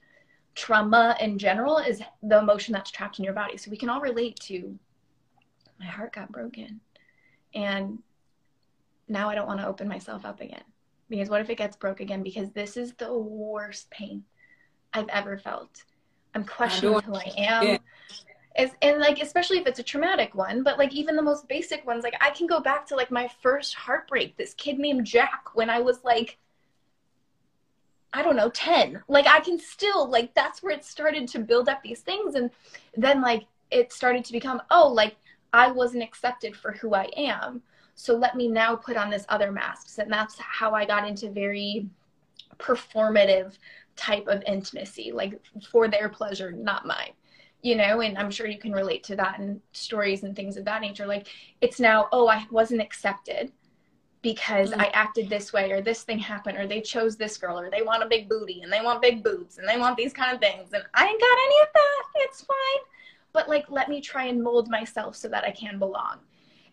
Trauma 0.54 1.16
in 1.20 1.38
general 1.38 1.78
is 1.78 2.02
the 2.22 2.38
emotion 2.38 2.72
that's 2.72 2.90
trapped 2.90 3.18
in 3.18 3.24
your 3.24 3.34
body. 3.34 3.56
So 3.56 3.70
we 3.70 3.76
can 3.76 3.88
all 3.88 4.00
relate 4.00 4.38
to 4.40 4.78
my 5.78 5.86
heart 5.86 6.12
got 6.12 6.30
broken. 6.30 6.80
And 7.54 7.98
now 9.08 9.28
I 9.30 9.34
don't 9.34 9.46
want 9.46 9.60
to 9.60 9.66
open 9.66 9.88
myself 9.88 10.24
up 10.24 10.40
again. 10.40 10.62
Because 11.08 11.28
what 11.28 11.40
if 11.40 11.50
it 11.50 11.56
gets 11.56 11.76
broke 11.76 12.00
again? 12.00 12.22
Because 12.22 12.50
this 12.50 12.76
is 12.76 12.92
the 12.92 13.12
worst 13.12 13.90
pain 13.90 14.24
I've 14.92 15.08
ever 15.08 15.38
felt. 15.38 15.84
I'm 16.34 16.44
questioning 16.44 17.00
who 17.00 17.14
I 17.14 17.32
am. 17.36 17.66
Yeah. 17.66 17.78
And 18.82 19.00
like 19.00 19.22
especially 19.22 19.58
if 19.58 19.66
it's 19.66 19.78
a 19.78 19.82
traumatic 19.82 20.34
one 20.34 20.62
but 20.62 20.76
like 20.76 20.92
even 20.92 21.16
the 21.16 21.22
most 21.22 21.48
basic 21.48 21.86
ones 21.86 22.02
like 22.02 22.14
i 22.20 22.30
can 22.30 22.46
go 22.48 22.60
back 22.60 22.84
to 22.86 22.96
like 22.96 23.10
my 23.10 23.30
first 23.42 23.74
heartbreak 23.74 24.36
this 24.36 24.54
kid 24.54 24.78
named 24.78 25.06
jack 25.06 25.44
when 25.54 25.70
i 25.70 25.80
was 25.80 26.02
like 26.04 26.36
i 28.12 28.22
don't 28.22 28.36
know 28.36 28.50
10 28.50 29.02
like 29.08 29.26
i 29.26 29.40
can 29.40 29.58
still 29.58 30.08
like 30.08 30.34
that's 30.34 30.62
where 30.62 30.72
it 30.72 30.84
started 30.84 31.28
to 31.28 31.38
build 31.38 31.68
up 31.68 31.82
these 31.82 32.00
things 32.00 32.34
and 32.34 32.50
then 32.96 33.20
like 33.20 33.46
it 33.70 33.92
started 33.92 34.24
to 34.24 34.32
become 34.32 34.60
oh 34.70 34.88
like 34.88 35.16
i 35.52 35.70
wasn't 35.70 36.02
accepted 36.02 36.56
for 36.56 36.72
who 36.72 36.94
i 36.94 37.08
am 37.16 37.62
so 38.00 38.16
let 38.16 38.34
me 38.34 38.48
now 38.48 38.76
put 38.76 38.96
on 38.96 39.10
this 39.10 39.26
other 39.28 39.52
masks. 39.52 39.98
And 39.98 40.10
that's 40.10 40.38
how 40.38 40.74
I 40.74 40.86
got 40.86 41.06
into 41.06 41.28
very 41.28 41.86
performative 42.58 43.58
type 43.94 44.26
of 44.26 44.42
intimacy, 44.46 45.12
like 45.12 45.38
for 45.70 45.86
their 45.86 46.08
pleasure, 46.08 46.50
not 46.50 46.86
mine. 46.86 47.12
You 47.60 47.76
know, 47.76 48.00
and 48.00 48.16
I'm 48.16 48.30
sure 48.30 48.46
you 48.46 48.58
can 48.58 48.72
relate 48.72 49.04
to 49.04 49.16
that 49.16 49.38
in 49.38 49.60
stories 49.72 50.22
and 50.22 50.34
things 50.34 50.56
of 50.56 50.64
that 50.64 50.80
nature. 50.80 51.06
Like 51.06 51.26
it's 51.60 51.78
now, 51.78 52.08
oh, 52.10 52.26
I 52.26 52.46
wasn't 52.50 52.80
accepted 52.80 53.52
because 54.22 54.70
mm-hmm. 54.70 54.80
I 54.80 54.90
acted 54.92 55.28
this 55.28 55.52
way 55.52 55.70
or 55.70 55.80
this 55.80 56.02
thing 56.02 56.18
happened 56.18 56.58
or 56.58 56.66
they 56.66 56.80
chose 56.80 57.16
this 57.16 57.36
girl 57.38 57.58
or 57.58 57.70
they 57.70 57.82
want 57.82 58.02
a 58.02 58.08
big 58.08 58.28
booty 58.28 58.60
and 58.62 58.72
they 58.72 58.80
want 58.80 59.00
big 59.00 59.24
boobs 59.24 59.58
and 59.58 59.68
they 59.68 59.78
want 59.78 59.96
these 59.96 60.12
kind 60.12 60.34
of 60.34 60.40
things 60.40 60.72
and 60.72 60.82
I 60.94 61.06
ain't 61.06 61.20
got 61.20 61.38
any 61.46 61.62
of 61.62 61.68
that. 61.74 62.02
It's 62.16 62.42
fine. 62.42 62.84
But 63.32 63.48
like 63.48 63.70
let 63.70 63.88
me 63.88 64.00
try 64.00 64.24
and 64.24 64.42
mold 64.42 64.68
myself 64.68 65.16
so 65.16 65.28
that 65.28 65.44
I 65.44 65.50
can 65.50 65.78
belong. 65.78 66.18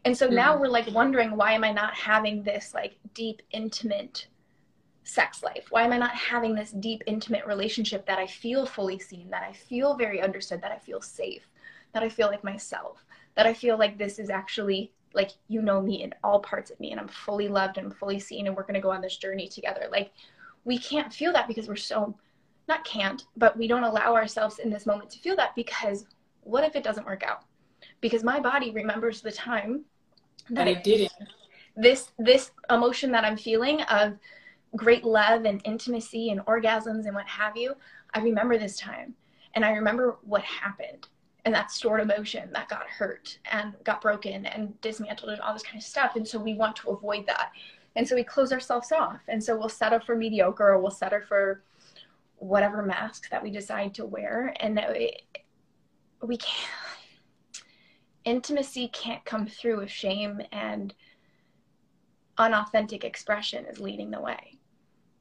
And 0.04 0.18
so 0.18 0.28
now 0.28 0.56
mm. 0.56 0.62
we're 0.62 0.68
like 0.68 0.88
wondering 0.92 1.36
why 1.38 1.54
am 1.54 1.64
I 1.64 1.72
not 1.72 1.94
having 1.94 2.44
this 2.44 2.74
like 2.74 2.98
deep, 3.14 3.42
intimate 3.52 4.28
sex 5.04 5.42
life? 5.42 5.68
Why 5.70 5.84
am 5.84 5.94
I 5.94 5.98
not 5.98 6.16
having 6.16 6.54
this 6.54 6.72
deep, 6.72 7.02
intimate 7.08 7.46
relationship 7.46 8.06
that 8.08 8.20
I 8.20 8.28
feel 8.28 8.66
fully 8.66 9.00
seen, 9.00 9.30
that 9.30 9.44
I 9.44 9.54
feel 9.54 9.96
very 9.96 10.22
understood, 10.22 10.62
that 10.62 10.72
I 10.72 10.80
feel 10.80 11.02
safe, 11.02 11.48
that 11.94 12.04
I 12.04 12.10
feel 12.10 12.28
like 12.28 12.44
myself, 12.44 13.06
that 13.36 13.46
I 13.46 13.54
feel 13.54 13.78
like 13.78 13.98
this 13.98 14.20
is 14.20 14.30
actually 14.30 14.92
like 15.14 15.32
you 15.48 15.62
know 15.62 15.82
me 15.82 16.04
in 16.04 16.14
all 16.24 16.40
parts 16.40 16.72
of 16.72 16.80
me 16.80 16.92
and 16.92 17.00
I'm 17.00 17.08
fully 17.08 17.48
loved 17.48 17.78
and 17.78 17.96
fully 17.96 18.20
seen 18.20 18.48
and 18.48 18.56
we're 18.56 18.64
going 18.64 18.76
to 18.76 18.80
go 18.80 18.92
on 18.92 19.02
this 19.02 19.18
journey 19.18 19.48
together. 19.48 19.88
Like 19.92 20.12
we 20.66 20.78
can't 20.78 21.14
feel 21.14 21.34
that 21.34 21.48
because 21.48 21.68
we're 21.68 21.76
so 21.76 22.16
not 22.68 22.84
can't, 22.84 23.26
but 23.38 23.58
we 23.58 23.68
don't 23.68 23.84
allow 23.84 24.14
ourselves 24.14 24.60
in 24.60 24.70
this 24.70 24.86
moment 24.86 25.10
to 25.12 25.20
feel 25.20 25.36
that 25.38 25.56
because 25.56 26.06
what 26.42 26.64
if 26.64 26.76
it 26.76 26.84
doesn't 26.84 27.06
work 27.06 27.24
out? 27.24 27.44
Because 28.02 28.24
my 28.24 28.40
body 28.40 28.72
remembers 28.72 29.22
the 29.22 29.32
time 29.32 29.86
that 30.50 30.68
it 30.68 30.84
didn't. 30.84 31.14
This 31.76 32.12
this 32.20 32.52
emotion 32.70 33.12
that 33.12 33.24
I'm 33.24 33.38
feeling 33.38 33.82
of 33.84 34.18
great 34.76 35.04
love 35.04 35.46
and 35.46 35.62
intimacy 35.64 36.32
and 36.32 36.42
orgasms 36.42 37.06
and 37.06 37.16
what 37.16 37.28
have 37.28 37.56
you, 37.56 37.76
I 38.14 38.20
remember 38.20 38.58
this 38.58 38.78
time. 38.78 39.14
And 39.56 39.64
I 39.64 39.72
remember 39.72 40.18
what 40.24 40.44
happened 40.44 41.08
and 41.48 41.56
that 41.56 41.72
stored 41.72 42.02
emotion 42.02 42.50
that 42.52 42.68
got 42.68 42.86
hurt 42.90 43.40
and 43.54 43.74
got 43.86 44.02
broken 44.02 44.46
and 44.48 44.80
dismantled 44.82 45.32
and 45.32 45.40
all 45.40 45.54
this 45.54 45.64
kind 45.64 45.78
of 45.78 45.84
stuff. 45.84 46.18
And 46.18 46.28
so 46.28 46.38
we 46.38 46.56
want 46.56 46.76
to 46.76 46.90
avoid 46.90 47.26
that. 47.28 47.54
And 47.96 48.06
so 48.06 48.16
we 48.16 48.24
close 48.26 48.52
ourselves 48.52 48.92
off. 48.92 49.22
And 49.30 49.42
so 49.42 49.58
we'll 49.58 49.70
settle 49.70 50.02
for 50.02 50.14
mediocre 50.14 50.68
or 50.68 50.82
we'll 50.82 50.92
settle 50.92 51.22
for 51.26 51.64
whatever 52.36 52.84
mask 52.84 53.30
that 53.30 53.42
we 53.42 53.50
decide 53.50 53.94
to 53.94 54.06
wear. 54.06 54.54
And 54.60 54.78
it, 54.78 55.22
we 56.22 56.36
can't 56.36 56.70
intimacy 58.26 58.90
can't 58.90 59.24
come 59.24 59.48
through 59.48 59.80
if 59.80 59.90
shame 59.90 60.42
and 60.52 60.94
unauthentic 62.38 63.06
expression 63.06 63.64
is 63.68 63.80
leading 63.80 64.12
the 64.12 64.20
way 64.20 64.57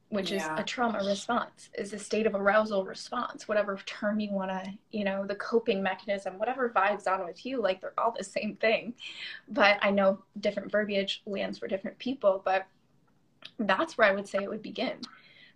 which 0.08 0.30
yeah. 0.30 0.54
is 0.54 0.60
a 0.60 0.62
trauma 0.62 1.02
response 1.04 1.68
is 1.76 1.92
a 1.92 1.98
state 1.98 2.26
of 2.26 2.34
arousal 2.34 2.84
response 2.84 3.48
whatever 3.48 3.76
term 3.86 4.20
you 4.20 4.30
want 4.30 4.50
to 4.50 4.72
you 4.92 5.04
know 5.04 5.26
the 5.26 5.34
coping 5.34 5.82
mechanism 5.82 6.38
whatever 6.38 6.70
vibes 6.70 7.06
on 7.06 7.24
with 7.26 7.44
you 7.44 7.60
like 7.60 7.80
they're 7.80 7.92
all 7.98 8.14
the 8.16 8.22
same 8.22 8.54
thing 8.56 8.94
but 9.48 9.78
i 9.82 9.90
know 9.90 10.18
different 10.40 10.70
verbiage 10.70 11.22
lands 11.26 11.58
for 11.58 11.66
different 11.66 11.98
people 11.98 12.40
but 12.44 12.66
that's 13.58 13.96
where 13.96 14.08
I 14.08 14.14
would 14.14 14.28
say 14.28 14.42
it 14.42 14.50
would 14.50 14.62
begin, 14.62 14.98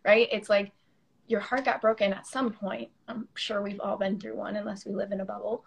right? 0.05 0.29
It's 0.31 0.49
like 0.49 0.73
your 1.27 1.41
heart 1.41 1.65
got 1.65 1.81
broken 1.81 2.13
at 2.13 2.27
some 2.27 2.53
point. 2.53 2.89
I'm 3.09 3.29
sure 3.35 3.63
we've 3.63 3.81
all 3.81 3.97
been 3.97 4.19
through 4.19 4.37
one, 4.37 4.57
unless 4.57 4.87
we 4.87 4.93
live 4.93 5.13
in 5.13 5.21
a 5.21 5.25
bubble. 5.25 5.65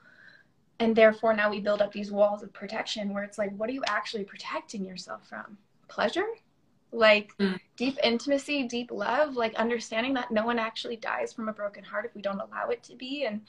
And 0.79 0.95
therefore, 0.95 1.33
now 1.33 1.49
we 1.49 1.61
build 1.61 1.81
up 1.81 1.91
these 1.91 2.11
walls 2.11 2.43
of 2.43 2.51
protection 2.51 3.13
where 3.13 3.23
it's 3.23 3.37
like, 3.37 3.55
what 3.55 3.69
are 3.69 3.73
you 3.73 3.83
actually 3.87 4.23
protecting 4.23 4.83
yourself 4.83 5.27
from? 5.27 5.57
Pleasure? 5.87 6.25
Like 6.93 7.35
mm. 7.39 7.59
deep 7.75 7.97
intimacy, 8.03 8.67
deep 8.67 8.91
love, 8.91 9.35
like 9.35 9.55
understanding 9.55 10.13
that 10.13 10.29
no 10.29 10.45
one 10.45 10.59
actually 10.59 10.95
dies 10.95 11.33
from 11.33 11.49
a 11.49 11.53
broken 11.53 11.83
heart 11.83 12.05
if 12.05 12.13
we 12.13 12.21
don't 12.21 12.39
allow 12.39 12.69
it 12.69 12.83
to 12.83 12.95
be. 12.95 13.25
And 13.25 13.41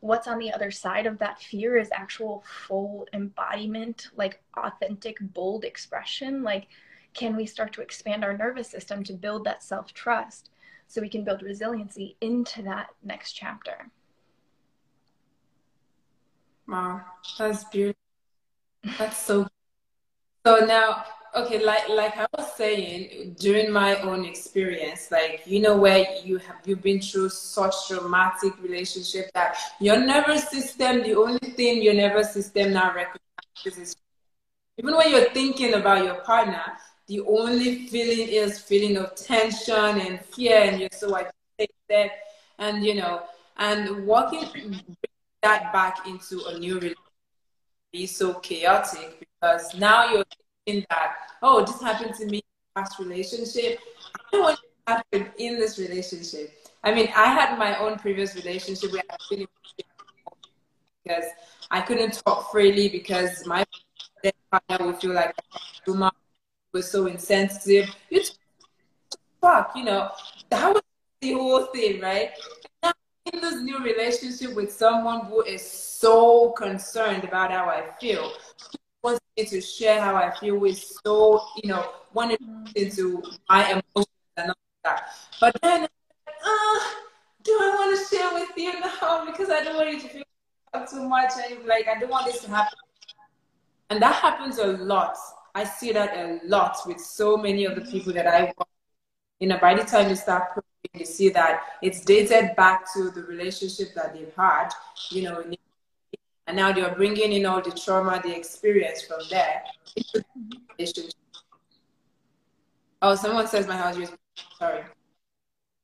what's 0.00 0.28
on 0.28 0.38
the 0.38 0.52
other 0.52 0.70
side 0.70 1.06
of 1.06 1.18
that 1.18 1.40
fear 1.40 1.78
is 1.78 1.88
actual 1.92 2.44
full 2.46 3.08
embodiment, 3.14 4.08
like 4.16 4.42
authentic, 4.54 5.16
bold 5.20 5.64
expression. 5.64 6.42
Like, 6.42 6.68
can 7.14 7.36
we 7.36 7.46
start 7.46 7.72
to 7.72 7.80
expand 7.80 8.22
our 8.22 8.36
nervous 8.36 8.68
system 8.68 9.02
to 9.04 9.14
build 9.14 9.44
that 9.44 9.62
self 9.62 9.94
trust 9.94 10.50
so 10.86 11.00
we 11.00 11.08
can 11.08 11.24
build 11.24 11.42
resiliency 11.42 12.16
into 12.20 12.62
that 12.62 12.88
next 13.02 13.32
chapter? 13.32 13.90
Wow, 16.68 17.00
that's 17.38 17.64
beautiful. 17.64 17.98
That's 18.98 19.16
so. 19.16 19.48
So 20.46 20.64
now, 20.64 21.04
okay, 21.36 21.64
like 21.64 21.88
like 21.88 22.16
I 22.16 22.26
was 22.36 22.52
saying 22.54 23.36
during 23.38 23.70
my 23.72 24.00
own 24.00 24.24
experience, 24.24 25.10
like 25.10 25.42
you 25.46 25.60
know 25.60 25.76
where 25.76 26.04
you 26.24 26.38
have 26.38 26.56
you've 26.64 26.82
been 26.82 27.00
through 27.00 27.30
such 27.30 27.74
traumatic 27.88 28.52
relationship 28.62 29.30
that 29.34 29.56
your 29.80 29.98
nervous 29.98 30.48
system, 30.48 31.02
the 31.02 31.14
only 31.14 31.50
thing 31.50 31.82
your 31.82 31.94
nervous 31.94 32.32
system 32.32 32.72
now 32.72 32.94
recognizes 32.94 33.78
is 33.78 33.96
even 34.78 34.96
when 34.96 35.10
you're 35.10 35.30
thinking 35.30 35.74
about 35.74 36.04
your 36.04 36.16
partner, 36.22 36.62
the 37.06 37.20
only 37.20 37.86
feeling 37.88 38.28
is 38.28 38.60
feeling 38.60 38.96
of 38.96 39.14
tension 39.14 40.00
and 40.00 40.20
fear, 40.20 40.58
and 40.60 40.80
you're 40.80 40.88
so 40.92 41.16
agitated, 41.16 42.12
and 42.58 42.84
you 42.84 42.94
know, 42.94 43.22
and 43.58 44.06
walking 44.06 44.80
that 45.42 45.72
back 45.72 46.06
into 46.06 46.44
a 46.46 46.58
new 46.58 46.74
relationship 46.74 46.96
be 47.92 48.06
so 48.06 48.34
chaotic 48.34 49.18
because 49.18 49.74
now 49.74 50.12
you're 50.12 50.24
thinking 50.66 50.86
that, 50.90 51.14
oh, 51.42 51.64
this 51.64 51.80
happened 51.80 52.14
to 52.16 52.26
me 52.26 52.38
in 52.38 52.82
past 52.82 52.98
relationship. 52.98 53.78
I 54.32 54.40
want 54.40 54.58
to 54.58 54.92
happen 54.92 55.30
in 55.38 55.58
this 55.58 55.78
relationship. 55.78 56.52
I 56.82 56.94
mean, 56.94 57.08
I 57.14 57.26
had 57.26 57.58
my 57.58 57.78
own 57.78 57.98
previous 57.98 58.34
relationship 58.34 58.92
where 58.92 59.02
I 59.10 59.16
really 59.30 59.46
because 61.04 61.24
I 61.70 61.80
couldn't 61.80 62.20
talk 62.24 62.50
freely 62.50 62.88
because 62.88 63.46
my 63.46 63.64
partner 64.50 64.86
would 64.86 65.00
feel 65.00 65.12
like 65.12 65.34
oh, 65.88 66.02
I 66.02 66.10
was 66.72 66.90
so 66.90 67.06
insensitive. 67.06 67.94
You 68.10 68.22
talk, 69.40 69.72
you 69.74 69.84
know, 69.84 70.10
that 70.50 70.74
was 70.74 70.82
the 71.20 71.32
whole 71.32 71.66
thing, 71.66 72.00
right? 72.00 72.30
Now 72.82 72.92
in 73.32 73.40
this 73.40 73.62
new 73.62 73.78
relationship 73.78 74.54
with 74.54 74.72
someone 74.72 75.26
who 75.26 75.42
is 75.42 75.68
so 75.68 76.50
concerned 76.52 77.24
about 77.24 77.50
how 77.50 77.66
I 77.66 77.84
feel, 78.00 78.32
wants 79.02 79.20
me 79.36 79.44
to 79.46 79.60
share 79.60 80.00
how 80.00 80.16
I 80.16 80.30
feel 80.30 80.58
with 80.58 80.78
so, 80.78 81.42
you 81.62 81.70
know, 81.70 81.90
wanted 82.12 82.38
to 82.40 82.82
into 82.82 83.22
my 83.48 83.70
emotions 83.70 84.06
and 84.36 84.48
all 84.50 84.54
that. 84.84 85.08
But 85.40 85.56
then, 85.62 85.84
uh, 85.84 86.80
do 87.42 87.52
I 87.52 87.74
want 87.76 87.98
to 87.98 88.16
share 88.16 88.34
with 88.34 88.50
you 88.56 88.80
now? 88.80 89.24
Because 89.30 89.50
I 89.50 89.62
don't 89.62 89.76
want 89.76 89.90
you 89.90 90.00
to 90.00 90.08
feel 90.08 90.24
too 90.90 91.08
much 91.08 91.32
and 91.42 91.58
you're 91.58 91.66
like 91.66 91.86
I 91.88 91.98
don't 91.98 92.10
want 92.10 92.26
this 92.26 92.42
to 92.44 92.50
happen. 92.50 92.78
And 93.90 94.00
that 94.02 94.14
happens 94.14 94.58
a 94.58 94.66
lot. 94.66 95.16
I 95.54 95.64
see 95.64 95.92
that 95.92 96.16
a 96.16 96.40
lot 96.46 96.76
with 96.86 97.00
so 97.00 97.36
many 97.36 97.64
of 97.64 97.74
the 97.74 97.80
people 97.82 98.12
that 98.12 98.26
I 98.26 98.44
work. 98.44 98.68
You 99.40 99.48
know, 99.48 99.58
by 99.58 99.74
the 99.74 99.84
time 99.84 100.08
you 100.08 100.16
start 100.16 100.52
you 100.94 101.04
see 101.04 101.28
that 101.30 101.62
it's 101.82 102.04
dated 102.04 102.56
back 102.56 102.92
to 102.94 103.10
the 103.10 103.22
relationship 103.22 103.94
that 103.94 104.14
they've 104.14 104.32
had, 104.36 104.70
you 105.10 105.22
know, 105.22 105.42
and 106.46 106.56
now 106.56 106.72
they're 106.72 106.94
bringing 106.94 107.32
in 107.32 107.46
all 107.46 107.60
the 107.60 107.70
trauma 107.70 108.20
they 108.22 108.34
experienced 108.34 109.06
from 109.06 109.20
there 109.30 109.62
into 109.96 110.24
the 110.34 110.58
relationship. 110.78 111.14
Oh, 113.02 113.14
someone 113.14 113.46
says 113.46 113.66
my 113.66 113.76
house 113.76 113.96
is 113.96 114.12
sorry. 114.58 114.82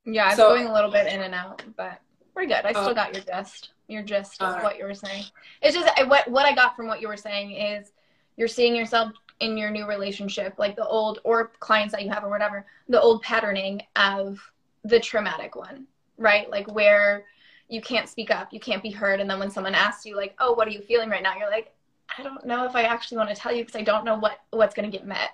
Yeah, 0.05 0.27
it's 0.27 0.37
so, 0.37 0.49
going 0.49 0.67
a 0.67 0.73
little 0.73 0.91
bit 0.91 1.11
in 1.11 1.21
and 1.21 1.33
out, 1.33 1.63
but 1.75 1.99
we're 2.35 2.45
good. 2.45 2.65
I 2.65 2.71
still 2.71 2.89
oh. 2.89 2.93
got 2.93 3.13
your 3.13 3.23
gist. 3.23 3.71
Your 3.87 4.03
gist 4.03 4.41
of 4.41 4.61
what 4.63 4.77
you 4.77 4.83
were 4.83 4.93
saying. 4.93 5.23
It's 5.61 5.75
just 5.75 5.89
what 6.07 6.29
what 6.29 6.45
I 6.45 6.53
got 6.53 6.75
from 6.75 6.87
what 6.87 7.01
you 7.01 7.07
were 7.07 7.17
saying 7.17 7.51
is 7.51 7.91
you're 8.35 8.47
seeing 8.47 8.75
yourself 8.75 9.13
in 9.39 9.57
your 9.57 9.69
new 9.69 9.85
relationship, 9.85 10.53
like 10.57 10.75
the 10.75 10.85
old 10.85 11.19
or 11.23 11.51
clients 11.59 11.93
that 11.93 12.03
you 12.03 12.09
have 12.09 12.23
or 12.23 12.29
whatever, 12.29 12.65
the 12.89 12.99
old 12.99 13.21
patterning 13.21 13.81
of 13.95 14.39
the 14.83 14.99
traumatic 14.99 15.55
one, 15.55 15.85
right? 16.17 16.49
Like 16.49 16.71
where 16.71 17.25
you 17.69 17.81
can't 17.81 18.07
speak 18.07 18.31
up, 18.31 18.53
you 18.53 18.59
can't 18.59 18.83
be 18.83 18.91
heard. 18.91 19.19
And 19.19 19.29
then 19.29 19.39
when 19.39 19.51
someone 19.51 19.75
asks 19.75 20.05
you, 20.05 20.15
like, 20.15 20.35
oh, 20.39 20.53
what 20.53 20.67
are 20.67 20.71
you 20.71 20.81
feeling 20.81 21.09
right 21.09 21.23
now? 21.23 21.35
You're 21.37 21.49
like, 21.49 21.73
I 22.17 22.23
don't 22.23 22.45
know 22.45 22.65
if 22.65 22.75
I 22.75 22.83
actually 22.83 23.17
want 23.17 23.29
to 23.29 23.35
tell 23.35 23.53
you 23.53 23.65
because 23.65 23.79
I 23.79 23.83
don't 23.83 24.05
know 24.05 24.17
what 24.17 24.39
what's 24.51 24.73
going 24.73 24.89
to 24.89 24.97
get 24.97 25.05
met. 25.05 25.31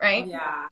Right? 0.00 0.26
Yeah. 0.26 0.66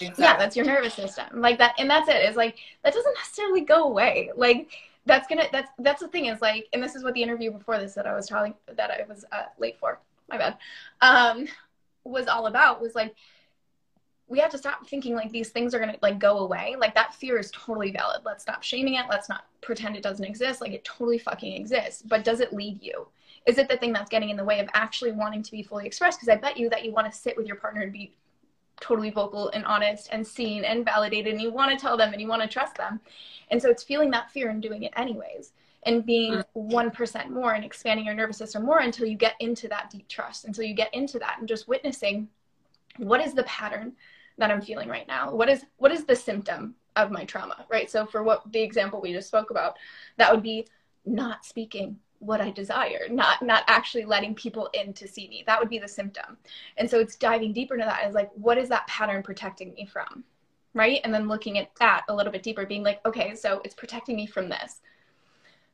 Exactly. 0.00 0.24
Yeah, 0.24 0.36
that's 0.38 0.56
your 0.56 0.64
nervous 0.64 0.94
system. 0.94 1.26
Like 1.34 1.58
that 1.58 1.74
and 1.78 1.88
that's 1.88 2.08
it. 2.08 2.24
Is 2.28 2.36
like 2.36 2.56
that 2.82 2.94
doesn't 2.94 3.14
necessarily 3.14 3.60
go 3.60 3.84
away. 3.84 4.30
Like 4.34 4.70
that's 5.04 5.28
gonna 5.28 5.44
that's 5.52 5.70
that's 5.78 6.00
the 6.00 6.08
thing 6.08 6.26
is 6.26 6.40
like 6.40 6.66
and 6.72 6.82
this 6.82 6.94
is 6.94 7.04
what 7.04 7.12
the 7.14 7.22
interview 7.22 7.50
before 7.50 7.78
this 7.78 7.94
that 7.94 8.06
I 8.06 8.14
was 8.14 8.26
telling 8.26 8.54
that 8.74 8.90
I 8.90 9.04
was 9.06 9.24
uh, 9.32 9.44
late 9.58 9.78
for. 9.78 9.98
My 10.30 10.38
bad. 10.38 10.56
Um 11.02 11.46
was 12.04 12.26
all 12.26 12.46
about 12.46 12.80
was 12.80 12.94
like 12.94 13.14
we 14.28 14.38
have 14.40 14.50
to 14.50 14.58
stop 14.58 14.86
thinking 14.86 15.14
like 15.14 15.30
these 15.30 15.50
things 15.50 15.74
are 15.74 15.78
going 15.78 15.92
to 15.92 15.98
like 16.02 16.18
go 16.18 16.38
away. 16.38 16.74
Like 16.78 16.94
that 16.94 17.14
fear 17.14 17.38
is 17.38 17.50
totally 17.52 17.92
valid. 17.92 18.22
Let's 18.24 18.42
stop 18.42 18.62
shaming 18.62 18.94
it. 18.94 19.06
Let's 19.08 19.28
not 19.28 19.44
pretend 19.60 19.96
it 19.96 20.02
doesn't 20.02 20.24
exist. 20.24 20.60
Like 20.60 20.72
it 20.72 20.84
totally 20.84 21.18
fucking 21.18 21.52
exists. 21.52 22.02
But 22.02 22.24
does 22.24 22.40
it 22.40 22.52
lead 22.52 22.82
you? 22.82 23.06
Is 23.46 23.58
it 23.58 23.68
the 23.68 23.76
thing 23.76 23.92
that's 23.92 24.10
getting 24.10 24.30
in 24.30 24.36
the 24.36 24.44
way 24.44 24.58
of 24.58 24.68
actually 24.74 25.12
wanting 25.12 25.42
to 25.44 25.50
be 25.52 25.62
fully 25.62 25.86
expressed? 25.86 26.18
Because 26.18 26.28
i 26.28 26.36
bet 26.36 26.56
you 26.56 26.68
that 26.70 26.84
you 26.84 26.92
want 26.92 27.10
to 27.10 27.16
sit 27.16 27.36
with 27.36 27.46
your 27.46 27.56
partner 27.56 27.82
and 27.82 27.92
be 27.92 28.16
totally 28.80 29.10
vocal 29.10 29.48
and 29.50 29.64
honest 29.64 30.08
and 30.12 30.26
seen 30.26 30.64
and 30.64 30.84
validated 30.84 31.32
and 31.32 31.40
you 31.40 31.50
want 31.50 31.70
to 31.70 31.80
tell 31.80 31.96
them 31.96 32.12
and 32.12 32.20
you 32.20 32.26
want 32.26 32.42
to 32.42 32.48
trust 32.48 32.74
them. 32.74 33.00
And 33.50 33.62
so 33.62 33.70
it's 33.70 33.84
feeling 33.84 34.10
that 34.10 34.30
fear 34.32 34.50
and 34.50 34.60
doing 34.60 34.82
it 34.82 34.92
anyways 34.96 35.52
and 35.84 36.04
being 36.04 36.32
mm. 36.34 36.44
1% 36.56 37.30
more 37.30 37.54
and 37.54 37.64
expanding 37.64 38.04
your 38.04 38.14
nervous 38.14 38.38
system 38.38 38.64
more 38.64 38.80
until 38.80 39.06
you 39.06 39.16
get 39.16 39.34
into 39.38 39.68
that 39.68 39.88
deep 39.88 40.08
trust. 40.08 40.44
Until 40.44 40.64
you 40.64 40.74
get 40.74 40.92
into 40.92 41.20
that 41.20 41.36
and 41.38 41.48
just 41.48 41.68
witnessing 41.68 42.28
what 42.98 43.20
is 43.20 43.34
the 43.34 43.44
pattern 43.44 43.92
that 44.38 44.50
I'm 44.50 44.60
feeling 44.60 44.88
right 44.88 45.08
now? 45.08 45.34
What 45.34 45.48
is 45.48 45.64
what 45.78 45.92
is 45.92 46.04
the 46.04 46.16
symptom 46.16 46.74
of 46.96 47.10
my 47.10 47.24
trauma, 47.24 47.66
right? 47.70 47.90
So 47.90 48.06
for 48.06 48.22
what 48.22 48.50
the 48.52 48.62
example 48.62 49.00
we 49.00 49.12
just 49.12 49.28
spoke 49.28 49.50
about, 49.50 49.76
that 50.16 50.32
would 50.32 50.42
be 50.42 50.66
not 51.04 51.44
speaking 51.44 51.98
what 52.18 52.40
I 52.40 52.50
desire, 52.50 53.06
not 53.10 53.42
not 53.42 53.64
actually 53.68 54.04
letting 54.04 54.34
people 54.34 54.68
in 54.72 54.92
to 54.94 55.06
see 55.06 55.28
me. 55.28 55.44
That 55.46 55.60
would 55.60 55.68
be 55.68 55.78
the 55.78 55.88
symptom. 55.88 56.36
And 56.76 56.90
so 56.90 56.98
it's 56.98 57.16
diving 57.16 57.52
deeper 57.52 57.74
into 57.74 57.86
that 57.86 58.06
is 58.08 58.14
like 58.14 58.30
what 58.34 58.58
is 58.58 58.68
that 58.70 58.86
pattern 58.86 59.22
protecting 59.22 59.74
me 59.74 59.86
from? 59.86 60.24
Right? 60.74 61.00
And 61.04 61.12
then 61.12 61.28
looking 61.28 61.58
at 61.58 61.74
that 61.78 62.04
a 62.08 62.14
little 62.14 62.32
bit 62.32 62.42
deeper, 62.42 62.66
being 62.66 62.82
like, 62.82 63.00
okay, 63.06 63.34
so 63.34 63.60
it's 63.64 63.74
protecting 63.74 64.16
me 64.16 64.26
from 64.26 64.48
this. 64.48 64.80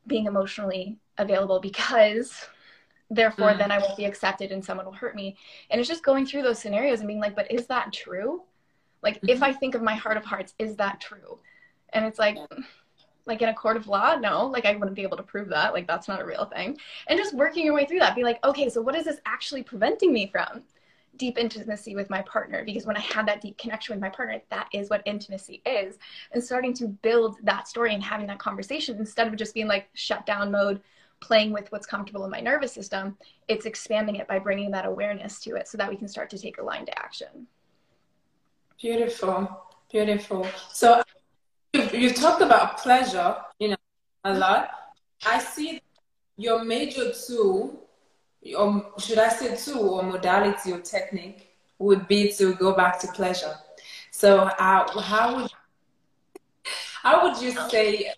Being 0.07 0.27
emotionally 0.27 0.99
available 1.19 1.61
because 1.61 2.47
therefore 3.11 3.51
mm. 3.51 3.59
then 3.59 3.71
I 3.71 3.79
won't 3.79 3.97
be 3.97 4.05
accepted 4.05 4.53
and 4.53 4.65
someone 4.65 4.87
will 4.87 4.93
hurt 4.93 5.15
me. 5.15 5.37
And 5.71 5.81
it's 5.81 5.89
just 5.89 6.05
going 6.05 6.27
through 6.27 6.43
those 6.43 6.59
scenarios 6.59 7.01
and 7.01 7.09
being 7.09 7.21
like, 7.21 7.37
but 7.37 7.51
is 7.51 7.67
that 7.67 7.93
true? 7.93 8.43
Like, 9.03 9.17
mm-hmm. 9.17 9.29
if 9.31 9.43
I 9.43 9.53
think 9.53 9.75
of 9.75 9.83
my 9.83 9.95
heart 9.95 10.17
of 10.17 10.25
hearts, 10.25 10.55
is 10.59 10.77
that 10.77 11.01
true? 11.01 11.39
And 11.93 12.05
it's 12.05 12.19
like, 12.19 12.39
like 13.27 13.43
in 13.43 13.49
a 13.49 13.55
court 13.55 13.77
of 13.77 13.87
law, 13.87 14.17
no, 14.17 14.47
like 14.47 14.65
I 14.65 14.75
wouldn't 14.75 14.97
be 14.97 15.03
able 15.03 15.17
to 15.17 15.23
prove 15.23 15.49
that. 15.49 15.73
Like, 15.73 15.87
that's 15.87 16.09
not 16.09 16.21
a 16.21 16.25
real 16.25 16.47
thing. 16.47 16.79
And 17.07 17.19
just 17.19 17.35
working 17.35 17.65
your 17.65 17.75
way 17.75 17.87
through 17.87 18.01
that, 18.01 18.17
be 18.17 18.25
like, 18.25 18.45
okay, 18.45 18.69
so 18.69 18.81
what 18.81 18.97
is 18.97 19.05
this 19.05 19.21
actually 19.27 19.63
preventing 19.63 20.13
me 20.13 20.27
from? 20.27 20.63
Deep 21.19 21.37
intimacy 21.37 21.95
with 21.95 22.09
my 22.09 22.23
partner, 22.23 22.65
because 22.65 22.87
when 22.87 22.97
I 22.97 23.01
had 23.01 23.29
that 23.29 23.43
deep 23.43 23.59
connection 23.59 23.95
with 23.95 24.01
my 24.01 24.09
partner, 24.09 24.41
that 24.49 24.69
is 24.73 24.89
what 24.89 25.03
intimacy 25.05 25.61
is. 25.67 25.99
And 26.33 26.43
starting 26.43 26.73
to 26.75 26.89
build 26.89 27.37
that 27.43 27.69
story 27.69 27.93
and 27.93 28.03
having 28.03 28.27
that 28.29 28.39
conversation 28.39 28.97
instead 28.97 29.29
of 29.29 29.37
just 29.37 29.53
being 29.53 29.69
like 29.69 29.91
shut 29.93 30.25
down 30.25 30.51
mode, 30.51 30.81
playing 31.21 31.53
with 31.53 31.71
what's 31.71 31.87
comfortable 31.87 32.25
in 32.25 32.31
my 32.31 32.41
nervous 32.41 32.73
system, 32.73 33.19
it's 33.47 33.67
expanding 33.67 34.17
it 34.17 34.27
by 34.27 34.39
bringing 34.39 34.71
that 34.71 34.87
awareness 34.87 35.39
to 35.41 35.55
it 35.55 35.69
so 35.69 35.77
that 35.77 35.91
we 35.91 35.97
can 35.97 36.09
start 36.09 36.31
to 36.31 36.39
take 36.39 36.57
aligned 36.59 36.91
action. 36.97 37.47
Beautiful, 38.83 39.49
beautiful. 39.93 40.45
So 40.73 41.05
you've, 41.73 41.95
you've 41.95 42.15
talked 42.17 42.43
about 42.43 42.79
pleasure, 42.79 43.37
you 43.61 43.69
know, 43.69 43.77
a 44.25 44.35
lot. 44.35 44.71
I 45.25 45.39
see 45.39 45.81
your 46.37 46.65
major 46.65 47.13
tool, 47.13 47.89
or 48.59 48.93
should 48.99 49.19
I 49.19 49.29
say 49.29 49.55
tool 49.55 49.89
or 49.91 50.03
modality 50.03 50.73
or 50.73 50.81
technique, 50.81 51.55
would 51.79 52.09
be 52.09 52.33
to 52.33 52.57
go 52.57 52.75
back 52.75 52.99
to 53.03 53.07
pleasure. 53.13 53.55
So 54.11 54.39
uh, 54.41 55.01
how 55.01 55.37
would 55.37 55.51
how 57.05 57.23
would 57.23 57.41
you 57.41 57.53
say 57.71 58.13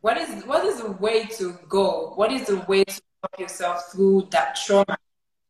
what 0.00 0.16
is 0.16 0.44
what 0.46 0.64
is 0.64 0.82
the 0.82 0.90
way 0.90 1.26
to 1.38 1.56
go? 1.68 2.12
What 2.16 2.32
is 2.32 2.48
the 2.48 2.56
way 2.66 2.82
to 2.82 3.00
help 3.22 3.38
yourself 3.38 3.92
through 3.92 4.26
that 4.32 4.56
trauma 4.56 4.98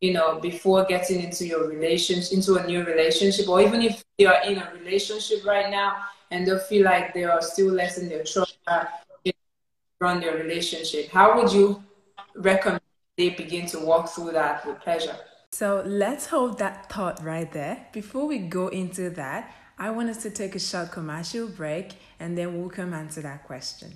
you 0.02 0.12
know, 0.12 0.40
before 0.40 0.84
getting 0.84 1.22
into 1.22 1.46
your 1.46 1.68
relationship, 1.68 2.32
into 2.32 2.56
a 2.56 2.66
new 2.66 2.84
relationship, 2.84 3.48
or 3.48 3.62
even 3.62 3.80
if 3.80 4.02
they 4.18 4.26
are 4.26 4.42
in 4.44 4.58
a 4.58 4.72
relationship 4.74 5.46
right 5.46 5.70
now 5.70 5.94
and 6.32 6.44
they 6.44 6.58
feel 6.68 6.84
like 6.84 7.14
they 7.14 7.22
are 7.22 7.40
still 7.40 7.72
less 7.72 7.98
in 7.98 8.08
their 8.08 8.24
trauma 8.24 8.88
run 10.00 10.20
their 10.20 10.36
relationship, 10.36 11.08
how 11.10 11.36
would 11.36 11.52
you 11.52 11.80
recommend 12.34 12.80
they 13.16 13.30
begin 13.30 13.64
to 13.66 13.78
walk 13.78 14.08
through 14.08 14.32
that 14.32 14.66
with 14.66 14.80
pleasure? 14.80 15.16
So 15.52 15.84
let's 15.86 16.26
hold 16.26 16.58
that 16.58 16.90
thought 16.90 17.22
right 17.22 17.50
there. 17.52 17.86
Before 17.92 18.26
we 18.26 18.38
go 18.38 18.66
into 18.66 19.08
that, 19.10 19.54
I 19.78 19.90
want 19.90 20.08
us 20.08 20.20
to 20.24 20.30
take 20.30 20.56
a 20.56 20.58
short 20.58 20.90
commercial 20.90 21.46
break 21.46 21.92
and 22.18 22.36
then 22.36 22.58
we'll 22.58 22.70
come 22.70 22.92
answer 22.92 23.20
that 23.20 23.44
question. 23.44 23.92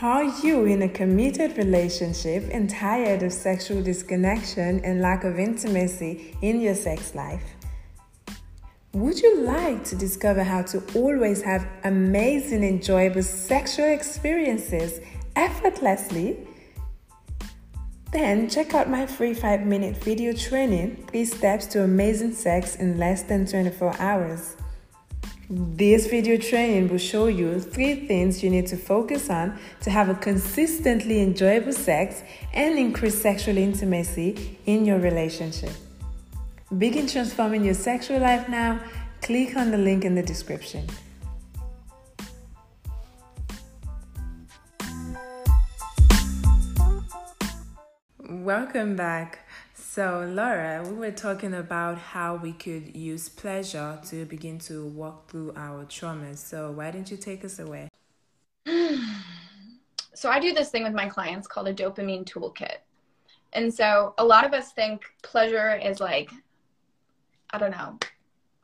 Are 0.00 0.22
you 0.22 0.64
in 0.66 0.82
a 0.82 0.88
committed 0.88 1.58
relationship 1.58 2.44
and 2.52 2.70
tired 2.70 3.24
of 3.24 3.32
sexual 3.32 3.82
disconnection 3.82 4.80
and 4.84 5.00
lack 5.00 5.24
of 5.24 5.40
intimacy 5.40 6.36
in 6.40 6.60
your 6.60 6.76
sex 6.76 7.16
life? 7.16 7.42
Would 8.92 9.20
you 9.20 9.40
like 9.40 9.82
to 9.86 9.96
discover 9.96 10.44
how 10.44 10.62
to 10.62 10.84
always 10.94 11.42
have 11.42 11.66
amazing, 11.82 12.62
enjoyable 12.62 13.24
sexual 13.24 13.86
experiences 13.86 15.00
effortlessly? 15.34 16.46
Then 18.12 18.48
check 18.48 18.74
out 18.74 18.88
my 18.88 19.04
free 19.04 19.34
5 19.34 19.66
minute 19.66 19.96
video 19.96 20.32
training, 20.32 21.08
3 21.08 21.24
steps 21.24 21.66
to 21.66 21.82
amazing 21.82 22.34
sex 22.34 22.76
in 22.76 22.98
less 22.98 23.24
than 23.24 23.46
24 23.46 23.96
hours. 23.98 24.54
This 25.50 26.08
video 26.08 26.36
training 26.36 26.90
will 26.90 26.98
show 26.98 27.26
you 27.26 27.58
three 27.58 28.06
things 28.06 28.42
you 28.42 28.50
need 28.50 28.66
to 28.66 28.76
focus 28.76 29.30
on 29.30 29.58
to 29.80 29.88
have 29.88 30.10
a 30.10 30.14
consistently 30.14 31.22
enjoyable 31.22 31.72
sex 31.72 32.22
and 32.52 32.78
increase 32.78 33.18
sexual 33.18 33.56
intimacy 33.56 34.58
in 34.66 34.84
your 34.84 34.98
relationship. 34.98 35.72
Begin 36.76 37.06
transforming 37.06 37.64
your 37.64 37.72
sexual 37.72 38.20
life 38.20 38.46
now. 38.50 38.78
Click 39.22 39.56
on 39.56 39.70
the 39.70 39.78
link 39.78 40.04
in 40.04 40.14
the 40.14 40.22
description. 40.22 40.86
Welcome 48.28 48.96
back. 48.96 49.47
So, 49.90 50.30
Laura, 50.34 50.84
we 50.86 50.94
were 50.96 51.10
talking 51.10 51.54
about 51.54 51.96
how 51.96 52.36
we 52.36 52.52
could 52.52 52.94
use 52.94 53.30
pleasure 53.30 53.98
to 54.08 54.26
begin 54.26 54.58
to 54.68 54.86
walk 54.86 55.30
through 55.30 55.54
our 55.56 55.86
traumas. 55.86 56.36
So, 56.36 56.72
why 56.72 56.90
don't 56.90 57.10
you 57.10 57.16
take 57.16 57.42
us 57.42 57.58
away? 57.58 57.88
So, 60.12 60.28
I 60.28 60.40
do 60.40 60.52
this 60.52 60.68
thing 60.68 60.84
with 60.84 60.92
my 60.92 61.08
clients 61.08 61.48
called 61.48 61.68
a 61.68 61.74
dopamine 61.74 62.26
toolkit. 62.26 62.76
And 63.54 63.72
so, 63.72 64.12
a 64.18 64.24
lot 64.24 64.44
of 64.44 64.52
us 64.52 64.72
think 64.72 65.04
pleasure 65.22 65.76
is 65.76 66.00
like, 66.00 66.30
I 67.50 67.56
don't 67.56 67.70
know, 67.70 67.98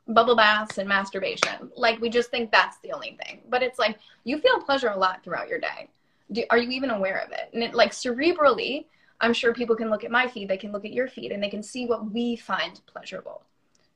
bubble 0.07 0.35
baths 0.35 0.77
and 0.77 0.87
masturbation. 0.87 1.71
Like, 1.75 1.99
we 1.99 2.09
just 2.11 2.29
think 2.29 2.51
that's 2.51 2.77
the 2.83 2.91
only 2.91 3.17
thing. 3.25 3.41
But 3.49 3.63
it's 3.63 3.79
like, 3.79 3.97
you 4.25 4.37
feel 4.37 4.61
pleasure 4.61 4.89
a 4.89 4.97
lot 4.97 5.23
throughout 5.23 5.49
your 5.49 5.59
day. 5.59 5.89
Do, 6.31 6.43
are 6.51 6.59
you 6.59 6.69
even 6.69 6.91
aware 6.91 7.17
of 7.17 7.31
it? 7.31 7.49
And 7.51 7.63
it, 7.63 7.73
like, 7.73 7.93
cerebrally, 7.93 8.85
I'm 9.21 9.33
sure 9.33 9.53
people 9.53 9.75
can 9.75 9.89
look 9.89 10.03
at 10.03 10.11
my 10.11 10.27
feed, 10.27 10.49
they 10.49 10.57
can 10.57 10.71
look 10.71 10.85
at 10.85 10.93
your 10.93 11.07
feed, 11.07 11.31
and 11.31 11.41
they 11.41 11.49
can 11.49 11.63
see 11.63 11.85
what 11.85 12.11
we 12.11 12.35
find 12.35 12.79
pleasurable, 12.85 13.43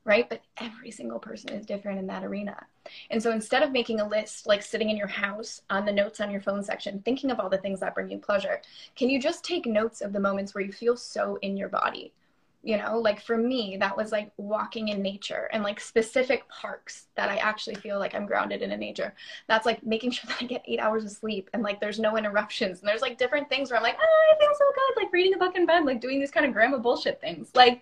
right? 0.06 0.30
But 0.30 0.42
every 0.58 0.92
single 0.92 1.20
person 1.20 1.52
is 1.52 1.66
different 1.66 2.00
in 2.00 2.08
that 2.08 2.24
arena. 2.24 2.66
And 3.12 3.22
so 3.22 3.32
instead 3.32 3.62
of 3.62 3.72
making 3.72 4.00
a 4.00 4.08
list, 4.08 4.48
like 4.48 4.64
sitting 4.64 4.90
in 4.90 4.98
your 4.98 5.08
house 5.08 5.62
on 5.70 5.86
the 5.86 5.92
notes 5.92 6.20
on 6.22 6.32
your 6.32 6.42
phone 6.42 6.64
section, 6.64 7.02
thinking 7.02 7.32
of 7.32 7.40
all 7.40 7.50
the 7.50 7.58
things 7.58 7.80
that 7.82 7.96
bring 7.96 8.10
you 8.10 8.18
pleasure, 8.18 8.62
can 8.96 9.10
you 9.10 9.20
just 9.20 9.44
take 9.44 9.66
notes 9.66 10.02
of 10.02 10.14
the 10.14 10.20
moments 10.20 10.56
where 10.56 10.64
you 10.64 10.72
feel 10.72 10.96
so 10.96 11.38
in 11.42 11.58
your 11.58 11.70
body? 11.70 12.14
You 12.62 12.78
know 12.78 13.00
like 13.00 13.22
for 13.22 13.38
me 13.38 13.78
that 13.80 13.95
was 13.95 14.12
like 14.12 14.32
walking 14.36 14.89
in 14.89 15.02
nature 15.02 15.50
and 15.54 15.63
like 15.63 15.80
specific 15.80 16.48
parks 16.50 17.08
that 17.15 17.30
i 17.30 17.38
actually 17.38 17.76
feel 17.76 17.98
like 18.00 18.13
i'm 18.13 18.26
grounded 18.26 18.62
in, 18.62 18.72
in 18.72 18.80
nature. 18.80 19.13
That's 19.48 19.65
like 19.65 19.84
making 19.84 20.12
sure 20.12 20.28
that 20.28 20.41
i 20.41 20.45
get 20.45 20.63
eight 20.67 20.80
hours 20.80 21.06
of 21.06 21.12
sleep 21.12 21.50
and 21.54 21.63
like 21.63 21.80
there's 21.80 22.00
no 22.00 22.17
interruptions. 22.17 22.80
And 22.80 22.88
there's 22.88 23.02
like 23.02 23.17
different 23.17 23.50
things 23.50 23.69
where 23.69 23.78
i'm 23.78 23.84
like 23.84 23.98
oh 24.00 24.36
i 24.36 24.39
feel 24.39 24.54
so 24.54 24.65
good 24.76 25.04
like 25.04 25.13
reading 25.13 25.34
a 25.34 25.38
book 25.38 25.56
in 25.56 25.65
bed 25.65 25.86
like 25.86 26.02
doing 26.02 26.19
these 26.19 26.32
kind 26.32 26.45
of 26.45 26.54
grandma 26.54 26.78
bullshit 26.78 27.22
things 27.22 27.50
like 27.56 27.82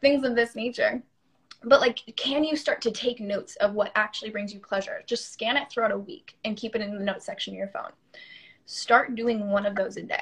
things 0.00 0.24
of 0.24 0.34
this 0.34 0.54
nature. 0.54 1.02
But 1.62 1.80
like 1.80 2.00
can 2.16 2.42
you 2.42 2.56
start 2.56 2.80
to 2.82 2.90
take 2.90 3.20
notes 3.20 3.56
of 3.56 3.74
what 3.74 3.92
actually 3.94 4.30
brings 4.30 4.52
you 4.52 4.60
pleasure? 4.60 5.02
Just 5.06 5.32
scan 5.32 5.56
it 5.56 5.70
throughout 5.70 5.92
a 5.92 5.98
week 5.98 6.36
and 6.44 6.56
keep 6.56 6.74
it 6.74 6.82
in 6.82 6.98
the 6.98 7.04
notes 7.04 7.26
section 7.26 7.54
of 7.54 7.58
your 7.58 7.68
phone. 7.68 7.92
Start 8.66 9.14
doing 9.14 9.50
one 9.50 9.66
of 9.66 9.76
those 9.76 9.96
a 9.96 10.02
day 10.02 10.20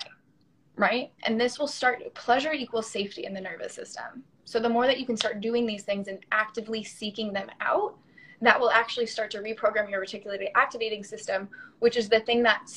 right? 0.78 1.10
And 1.24 1.40
this 1.40 1.58
will 1.58 1.66
start 1.66 2.02
pleasure 2.14 2.52
equals 2.52 2.90
safety 2.90 3.24
in 3.24 3.34
the 3.34 3.40
nervous 3.40 3.74
system. 3.74 4.24
So 4.44 4.58
the 4.58 4.68
more 4.68 4.86
that 4.86 4.98
you 4.98 5.04
can 5.04 5.16
start 5.16 5.40
doing 5.40 5.66
these 5.66 5.82
things 5.82 6.08
and 6.08 6.20
actively 6.32 6.82
seeking 6.82 7.32
them 7.32 7.50
out, 7.60 7.98
that 8.40 8.58
will 8.58 8.70
actually 8.70 9.06
start 9.06 9.30
to 9.32 9.38
reprogram 9.38 9.90
your 9.90 10.00
reticular 10.00 10.38
activating 10.54 11.02
system, 11.02 11.48
which 11.80 11.96
is 11.96 12.08
the 12.08 12.20
thing 12.20 12.42
that 12.44 12.70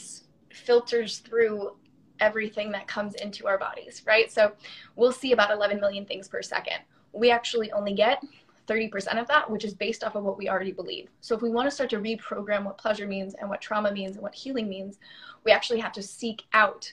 filters 0.50 1.20
through 1.20 1.76
everything 2.20 2.72
that 2.72 2.88
comes 2.88 3.16
into 3.16 3.48
our 3.48 3.58
bodies, 3.58 4.02
right? 4.06 4.32
So 4.32 4.54
we'll 4.96 5.12
see 5.12 5.32
about 5.32 5.52
11 5.52 5.80
million 5.80 6.06
things 6.06 6.28
per 6.28 6.42
second. 6.42 6.80
We 7.14 7.32
actually 7.32 7.72
only 7.72 7.94
get 7.94 8.24
30% 8.68 9.20
of 9.20 9.28
that, 9.28 9.50
which 9.50 9.66
is 9.66 9.74
based 9.74 10.04
off 10.04 10.16
of 10.16 10.24
what 10.24 10.38
we 10.38 10.50
already 10.50 10.72
believe. 10.72 11.10
So 11.20 11.36
if 11.36 11.42
we 11.42 11.50
want 11.50 11.68
to 11.68 11.72
start 11.72 11.90
to 11.92 11.98
reprogram 11.98 12.64
what 12.64 12.78
pleasure 12.78 13.08
means 13.08 13.34
and 13.36 13.50
what 13.50 13.62
trauma 13.62 13.92
means 13.92 14.16
and 14.16 14.24
what 14.24 14.36
healing 14.36 14.70
means, 14.70 15.00
we 15.46 15.52
actually 15.52 15.80
have 15.80 15.92
to 15.94 16.02
seek 16.02 16.44
out 16.54 16.92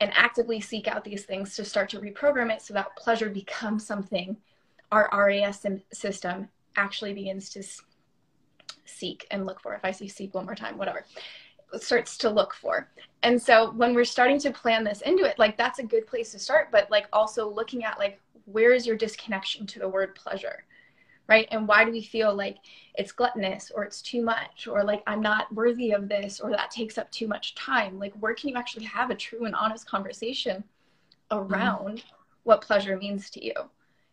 and 0.00 0.12
actively 0.14 0.60
seek 0.60 0.88
out 0.88 1.04
these 1.04 1.24
things 1.24 1.54
to 1.56 1.64
start 1.64 1.88
to 1.90 2.00
reprogram 2.00 2.52
it 2.52 2.62
so 2.62 2.74
that 2.74 2.94
pleasure 2.96 3.30
becomes 3.30 3.86
something 3.86 4.36
our 4.92 5.08
RAS 5.12 5.64
system 5.92 6.48
actually 6.76 7.12
begins 7.12 7.50
to 7.50 7.62
seek 8.84 9.26
and 9.30 9.46
look 9.46 9.60
for. 9.60 9.74
If 9.74 9.84
I 9.84 9.90
say 9.90 10.06
seek 10.08 10.34
one 10.34 10.44
more 10.44 10.54
time, 10.54 10.78
whatever, 10.78 11.04
starts 11.78 12.16
to 12.18 12.30
look 12.30 12.54
for. 12.54 12.88
And 13.22 13.40
so 13.40 13.72
when 13.72 13.94
we're 13.94 14.04
starting 14.04 14.38
to 14.40 14.50
plan 14.50 14.84
this 14.84 15.00
into 15.02 15.24
it, 15.24 15.38
like 15.38 15.56
that's 15.56 15.78
a 15.78 15.84
good 15.84 16.06
place 16.06 16.32
to 16.32 16.38
start, 16.38 16.68
but 16.70 16.90
like 16.90 17.06
also 17.12 17.48
looking 17.48 17.84
at 17.84 17.98
like 17.98 18.20
where 18.44 18.72
is 18.72 18.86
your 18.86 18.96
disconnection 18.96 19.66
to 19.66 19.78
the 19.80 19.88
word 19.88 20.14
pleasure? 20.14 20.64
Right? 21.28 21.48
And 21.50 21.66
why 21.66 21.84
do 21.84 21.90
we 21.90 22.02
feel 22.02 22.34
like 22.34 22.58
it's 22.94 23.12
gluttonous 23.12 23.70
or 23.74 23.84
it's 23.84 24.00
too 24.00 24.22
much 24.22 24.66
or 24.66 24.84
like 24.84 25.02
I'm 25.06 25.20
not 25.20 25.52
worthy 25.52 25.92
of 25.92 26.08
this 26.08 26.40
or 26.40 26.50
that 26.50 26.70
takes 26.70 26.98
up 26.98 27.10
too 27.10 27.26
much 27.26 27.54
time? 27.54 27.98
Like, 27.98 28.14
where 28.20 28.34
can 28.34 28.48
you 28.48 28.56
actually 28.56 28.84
have 28.84 29.10
a 29.10 29.14
true 29.14 29.44
and 29.44 29.54
honest 29.54 29.88
conversation 29.88 30.62
around 31.30 31.98
mm-hmm. 31.98 32.16
what 32.44 32.62
pleasure 32.62 32.96
means 32.96 33.30
to 33.30 33.44
you? 33.44 33.54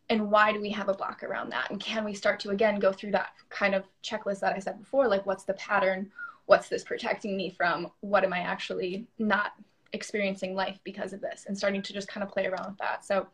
And 0.09 0.29
why 0.29 0.51
do 0.51 0.59
we 0.59 0.69
have 0.71 0.89
a 0.89 0.93
block 0.93 1.23
around 1.23 1.51
that? 1.51 1.71
And 1.71 1.79
can 1.79 2.03
we 2.03 2.13
start 2.13 2.39
to 2.41 2.49
again 2.49 2.79
go 2.79 2.91
through 2.91 3.11
that 3.11 3.33
kind 3.49 3.73
of 3.73 3.85
checklist 4.03 4.41
that 4.41 4.55
I 4.55 4.59
said 4.59 4.79
before? 4.79 5.07
Like, 5.07 5.25
what's 5.25 5.45
the 5.45 5.53
pattern? 5.53 6.11
What's 6.45 6.67
this 6.67 6.83
protecting 6.83 7.37
me 7.37 7.49
from? 7.49 7.89
What 8.01 8.23
am 8.23 8.33
I 8.33 8.39
actually 8.39 9.07
not 9.17 9.53
experiencing 9.93 10.55
life 10.55 10.77
because 10.83 11.13
of 11.13 11.21
this? 11.21 11.45
And 11.47 11.57
starting 11.57 11.81
to 11.83 11.93
just 11.93 12.09
kind 12.09 12.23
of 12.23 12.29
play 12.29 12.47
around 12.47 12.67
with 12.67 12.77
that. 12.79 13.05
So, 13.05 13.27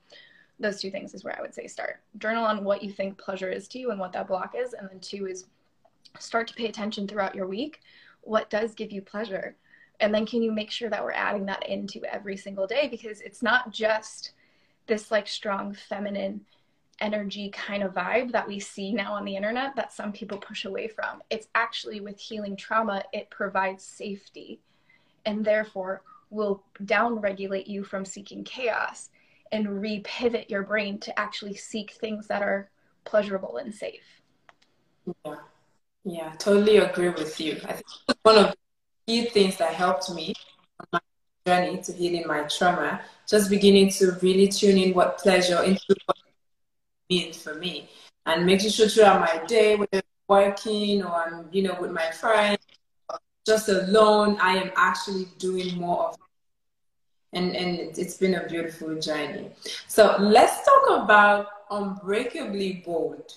those 0.59 0.81
two 0.81 0.91
things 0.91 1.13
is 1.13 1.23
where 1.23 1.37
I 1.37 1.41
would 1.41 1.53
say 1.53 1.67
start. 1.67 2.01
Journal 2.17 2.43
on 2.43 2.63
what 2.63 2.83
you 2.83 2.91
think 2.91 3.17
pleasure 3.17 3.49
is 3.49 3.67
to 3.69 3.79
you 3.79 3.91
and 3.91 3.99
what 3.99 4.11
that 4.13 4.27
block 4.27 4.55
is. 4.57 4.73
And 4.73 4.89
then 4.89 4.99
two 4.99 5.27
is 5.27 5.45
start 6.19 6.47
to 6.47 6.53
pay 6.53 6.67
attention 6.67 7.07
throughout 7.07 7.35
your 7.35 7.47
week. 7.47 7.81
What 8.21 8.49
does 8.49 8.75
give 8.75 8.91
you 8.91 9.01
pleasure? 9.01 9.55
And 9.99 10.13
then 10.13 10.25
can 10.25 10.41
you 10.41 10.51
make 10.51 10.71
sure 10.71 10.89
that 10.89 11.03
we're 11.03 11.11
adding 11.11 11.45
that 11.45 11.67
into 11.67 12.03
every 12.05 12.37
single 12.37 12.67
day? 12.67 12.87
Because 12.89 13.21
it's 13.21 13.41
not 13.41 13.71
just 13.71 14.33
this 14.87 15.11
like 15.11 15.27
strong 15.27 15.73
feminine 15.73 16.41
energy 17.01 17.49
kind 17.51 17.83
of 17.83 17.93
vibe 17.93 18.31
that 18.31 18.47
we 18.47 18.59
see 18.59 18.91
now 18.91 19.13
on 19.13 19.23
the 19.23 19.35
internet 19.35 19.75
that 19.75 19.93
some 19.93 20.11
people 20.11 20.37
push 20.37 20.65
away 20.65 20.87
from. 20.87 21.21
It's 21.29 21.47
actually 21.55 22.01
with 22.01 22.19
healing 22.19 22.57
trauma, 22.57 23.03
it 23.13 23.29
provides 23.29 23.83
safety 23.83 24.59
and 25.25 25.45
therefore 25.45 26.01
will 26.29 26.63
down 26.85 27.19
regulate 27.19 27.67
you 27.67 27.83
from 27.83 28.05
seeking 28.05 28.43
chaos 28.43 29.09
and 29.51 29.67
repivot 29.67 30.49
your 30.49 30.63
brain 30.63 30.99
to 30.99 31.19
actually 31.19 31.55
seek 31.55 31.91
things 31.91 32.27
that 32.27 32.41
are 32.41 32.69
pleasurable 33.03 33.57
and 33.57 33.73
safe. 33.73 34.21
Yeah, 35.25 35.35
yeah, 36.03 36.33
totally 36.37 36.77
agree 36.77 37.09
with 37.09 37.39
you. 37.39 37.59
I 37.65 37.73
think 37.73 37.85
one 38.23 38.37
of 38.37 38.51
the 38.51 38.55
key 39.07 39.25
things 39.25 39.57
that 39.57 39.73
helped 39.73 40.13
me 40.13 40.33
on 40.79 40.87
my 40.93 40.99
journey 41.45 41.81
to 41.81 41.93
healing 41.93 42.27
my 42.27 42.43
trauma, 42.43 43.01
just 43.27 43.49
beginning 43.49 43.89
to 43.91 44.11
really 44.21 44.47
tune 44.47 44.77
in 44.77 44.93
what 44.93 45.17
pleasure 45.17 45.63
into 45.63 45.95
what 46.05 46.17
means 47.09 47.41
for 47.41 47.55
me, 47.55 47.89
and 48.25 48.45
making 48.45 48.69
sure 48.69 48.87
throughout 48.87 49.19
my 49.21 49.43
day, 49.45 49.75
whether 49.75 49.89
I'm 49.93 50.01
working 50.27 51.03
or 51.03 51.11
I'm, 51.11 51.49
you 51.51 51.63
know, 51.63 51.75
with 51.79 51.91
my 51.91 52.11
friends, 52.11 52.59
just 53.45 53.69
alone, 53.69 54.37
I 54.39 54.57
am 54.57 54.71
actually 54.75 55.27
doing 55.39 55.75
more 55.77 56.09
of 56.09 56.17
and 57.33 57.55
and 57.55 57.97
it's 57.97 58.17
been 58.17 58.35
a 58.35 58.47
beautiful 58.47 58.99
journey. 58.99 59.51
So 59.87 60.15
let's 60.19 60.65
talk 60.65 61.03
about 61.03 61.47
unbreakably 61.69 62.83
bold. 62.85 63.33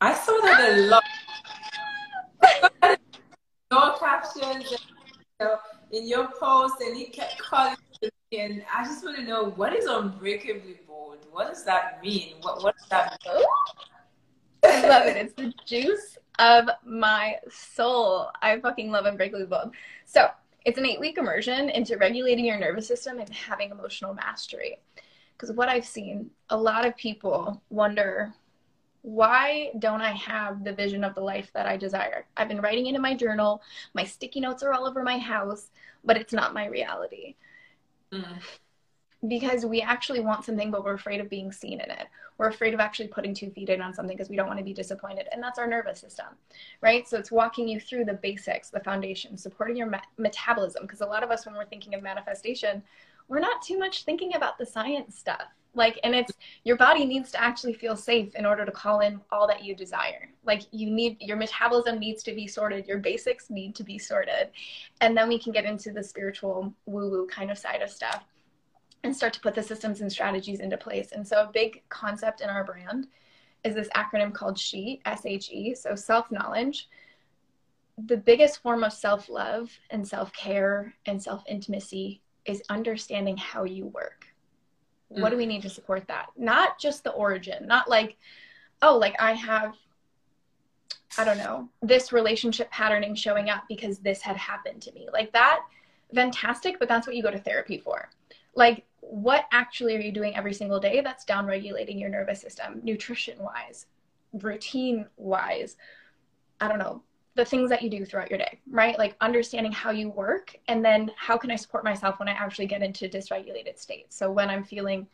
I 0.00 0.14
saw 0.14 0.38
that 0.42 0.72
a 0.72 0.76
lot. 0.86 1.04
your 3.72 3.98
captions, 3.98 4.70
and, 4.70 4.80
you 5.40 5.46
know, 5.46 5.56
in 5.92 6.06
your 6.06 6.28
post, 6.38 6.74
and 6.80 6.96
he 6.96 7.06
kept 7.06 7.38
calling 7.38 7.76
me, 8.02 8.10
and 8.38 8.64
I 8.72 8.84
just 8.84 9.04
want 9.04 9.16
to 9.16 9.22
know 9.24 9.50
what 9.56 9.72
is 9.72 9.86
unbreakably 9.86 10.80
bold? 10.86 11.18
What 11.32 11.48
does 11.48 11.64
that 11.64 12.00
mean? 12.02 12.34
What 12.42 12.62
what 12.62 12.76
does 12.78 12.88
that 12.88 13.18
mean? 13.24 13.44
I 14.64 14.88
love 14.88 15.06
it. 15.06 15.16
It's 15.16 15.34
the 15.34 15.52
juice 15.66 16.18
of 16.38 16.68
my 16.84 17.36
soul. 17.50 18.30
I 18.42 18.58
fucking 18.60 18.90
love 18.90 19.06
Unbreakably 19.06 19.46
Bold. 19.46 19.72
So 20.04 20.28
it's 20.64 20.78
an 20.78 20.86
eight 20.86 21.00
week 21.00 21.18
immersion 21.18 21.68
into 21.70 21.96
regulating 21.96 22.44
your 22.44 22.58
nervous 22.58 22.88
system 22.88 23.18
and 23.18 23.28
having 23.30 23.70
emotional 23.70 24.14
mastery. 24.14 24.78
Because 25.32 25.54
what 25.54 25.68
I've 25.68 25.84
seen, 25.84 26.30
a 26.50 26.56
lot 26.56 26.86
of 26.86 26.96
people 26.96 27.60
wonder, 27.70 28.32
why 29.02 29.70
don't 29.78 30.00
I 30.00 30.12
have 30.12 30.64
the 30.64 30.72
vision 30.72 31.04
of 31.04 31.14
the 31.14 31.20
life 31.20 31.50
that 31.52 31.66
I 31.66 31.76
desire? 31.76 32.26
I've 32.36 32.48
been 32.48 32.62
writing 32.62 32.86
it 32.86 32.94
in 32.94 33.02
my 33.02 33.14
journal, 33.14 33.60
my 33.92 34.04
sticky 34.04 34.40
notes 34.40 34.62
are 34.62 34.72
all 34.72 34.86
over 34.86 35.02
my 35.02 35.18
house, 35.18 35.68
but 36.04 36.16
it's 36.16 36.32
not 36.32 36.54
my 36.54 36.66
reality. 36.66 37.34
Mm. 38.12 38.38
Because 39.28 39.64
we 39.64 39.80
actually 39.80 40.20
want 40.20 40.44
something, 40.44 40.70
but 40.70 40.84
we're 40.84 40.94
afraid 40.94 41.20
of 41.20 41.30
being 41.30 41.50
seen 41.50 41.80
in 41.80 41.90
it. 41.90 42.06
We're 42.36 42.48
afraid 42.48 42.74
of 42.74 42.80
actually 42.80 43.08
putting 43.08 43.32
two 43.32 43.50
feet 43.50 43.68
in 43.68 43.80
on 43.80 43.94
something 43.94 44.16
because 44.16 44.28
we 44.28 44.36
don't 44.36 44.48
want 44.48 44.58
to 44.58 44.64
be 44.64 44.74
disappointed. 44.74 45.28
And 45.32 45.42
that's 45.42 45.58
our 45.58 45.66
nervous 45.66 46.00
system, 46.00 46.26
right? 46.80 47.08
So 47.08 47.18
it's 47.18 47.30
walking 47.30 47.68
you 47.68 47.80
through 47.80 48.06
the 48.06 48.14
basics, 48.14 48.70
the 48.70 48.80
foundation, 48.80 49.36
supporting 49.36 49.76
your 49.76 49.90
metabolism. 50.18 50.82
Because 50.82 51.00
a 51.00 51.06
lot 51.06 51.22
of 51.22 51.30
us, 51.30 51.46
when 51.46 51.54
we're 51.54 51.64
thinking 51.64 51.94
of 51.94 52.02
manifestation, 52.02 52.82
we're 53.28 53.40
not 53.40 53.62
too 53.62 53.78
much 53.78 54.04
thinking 54.04 54.34
about 54.34 54.58
the 54.58 54.66
science 54.66 55.18
stuff 55.18 55.46
like 55.74 55.98
and 56.04 56.14
it's 56.14 56.32
your 56.64 56.76
body 56.76 57.04
needs 57.04 57.30
to 57.32 57.42
actually 57.42 57.72
feel 57.72 57.96
safe 57.96 58.34
in 58.34 58.46
order 58.46 58.64
to 58.64 58.72
call 58.72 59.00
in 59.00 59.20
all 59.30 59.46
that 59.46 59.64
you 59.64 59.74
desire 59.74 60.28
like 60.44 60.62
you 60.70 60.90
need 60.90 61.16
your 61.20 61.36
metabolism 61.36 61.98
needs 61.98 62.22
to 62.22 62.34
be 62.34 62.46
sorted 62.46 62.86
your 62.86 62.98
basics 62.98 63.50
need 63.50 63.74
to 63.74 63.84
be 63.84 63.98
sorted 63.98 64.48
and 65.00 65.16
then 65.16 65.28
we 65.28 65.38
can 65.38 65.52
get 65.52 65.64
into 65.64 65.90
the 65.90 66.02
spiritual 66.02 66.72
woo 66.86 67.10
woo 67.10 67.26
kind 67.26 67.50
of 67.50 67.58
side 67.58 67.82
of 67.82 67.90
stuff 67.90 68.24
and 69.04 69.14
start 69.14 69.32
to 69.32 69.40
put 69.40 69.54
the 69.54 69.62
systems 69.62 70.00
and 70.00 70.10
strategies 70.10 70.60
into 70.60 70.76
place 70.76 71.12
and 71.12 71.26
so 71.26 71.42
a 71.42 71.50
big 71.52 71.82
concept 71.88 72.40
in 72.40 72.48
our 72.48 72.64
brand 72.64 73.06
is 73.62 73.74
this 73.74 73.88
acronym 73.94 74.32
called 74.32 74.58
she 74.58 75.00
s-h-e 75.04 75.74
so 75.74 75.94
self 75.94 76.30
knowledge 76.32 76.88
the 78.06 78.16
biggest 78.16 78.60
form 78.60 78.82
of 78.82 78.92
self 78.92 79.28
love 79.28 79.70
and 79.90 80.06
self 80.06 80.32
care 80.32 80.94
and 81.06 81.22
self 81.22 81.44
intimacy 81.46 82.20
is 82.44 82.62
understanding 82.68 83.36
how 83.36 83.62
you 83.64 83.86
work 83.86 84.34
what 85.20 85.30
do 85.30 85.36
we 85.36 85.46
need 85.46 85.62
to 85.62 85.70
support 85.70 86.06
that? 86.08 86.26
Not 86.36 86.78
just 86.78 87.04
the 87.04 87.12
origin, 87.12 87.66
not 87.66 87.88
like, 87.88 88.16
oh, 88.82 88.96
like 88.96 89.14
I 89.20 89.32
have, 89.32 89.74
I 91.16 91.24
don't 91.24 91.38
know, 91.38 91.68
this 91.82 92.12
relationship 92.12 92.70
patterning 92.70 93.14
showing 93.14 93.50
up 93.50 93.64
because 93.68 93.98
this 93.98 94.20
had 94.20 94.36
happened 94.36 94.82
to 94.82 94.92
me. 94.92 95.08
Like 95.12 95.32
that, 95.32 95.60
fantastic, 96.14 96.78
but 96.78 96.88
that's 96.88 97.06
what 97.06 97.16
you 97.16 97.22
go 97.22 97.30
to 97.30 97.38
therapy 97.38 97.78
for. 97.78 98.10
Like, 98.54 98.84
what 99.10 99.44
actually 99.52 99.96
are 99.96 100.00
you 100.00 100.12
doing 100.12 100.36
every 100.36 100.54
single 100.54 100.80
day 100.80 101.00
that's 101.00 101.24
down 101.24 101.46
regulating 101.46 101.98
your 101.98 102.10
nervous 102.10 102.40
system, 102.40 102.80
nutrition 102.82 103.38
wise, 103.38 103.86
routine 104.32 105.06
wise? 105.16 105.76
I 106.60 106.68
don't 106.68 106.78
know, 106.78 107.02
the 107.34 107.44
things 107.44 107.68
that 107.70 107.82
you 107.82 107.90
do 107.90 108.04
throughout 108.04 108.30
your 108.30 108.38
day, 108.38 108.60
right? 108.70 108.98
Like 108.98 109.16
understanding 109.20 109.72
how 109.72 109.90
you 109.90 110.08
work 110.08 110.56
and 110.68 110.84
then 110.84 111.10
how 111.16 111.36
can 111.36 111.50
I 111.50 111.56
support 111.56 111.84
myself 111.84 112.18
when 112.18 112.28
I 112.28 112.32
actually 112.32 112.66
get 112.66 112.82
into 112.82 113.08
dysregulated 113.08 113.78
states. 113.78 114.16
So 114.16 114.30
when 114.30 114.50
I'm 114.50 114.64
feeling 114.64 115.06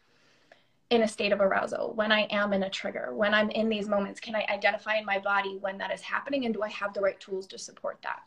in 0.90 1.02
a 1.02 1.08
state 1.08 1.32
of 1.32 1.40
arousal, 1.40 1.94
when 1.94 2.12
I 2.12 2.22
am 2.30 2.52
in 2.52 2.64
a 2.64 2.70
trigger, 2.70 3.14
when 3.14 3.32
I'm 3.32 3.48
in 3.50 3.68
these 3.68 3.88
moments, 3.88 4.20
can 4.20 4.34
I 4.34 4.44
identify 4.50 4.96
in 4.96 5.06
my 5.06 5.18
body 5.18 5.56
when 5.60 5.78
that 5.78 5.92
is 5.92 6.02
happening 6.02 6.44
and 6.44 6.54
do 6.54 6.62
I 6.62 6.68
have 6.68 6.92
the 6.92 7.00
right 7.00 7.18
tools 7.20 7.46
to 7.48 7.58
support 7.58 7.98
that? 8.02 8.20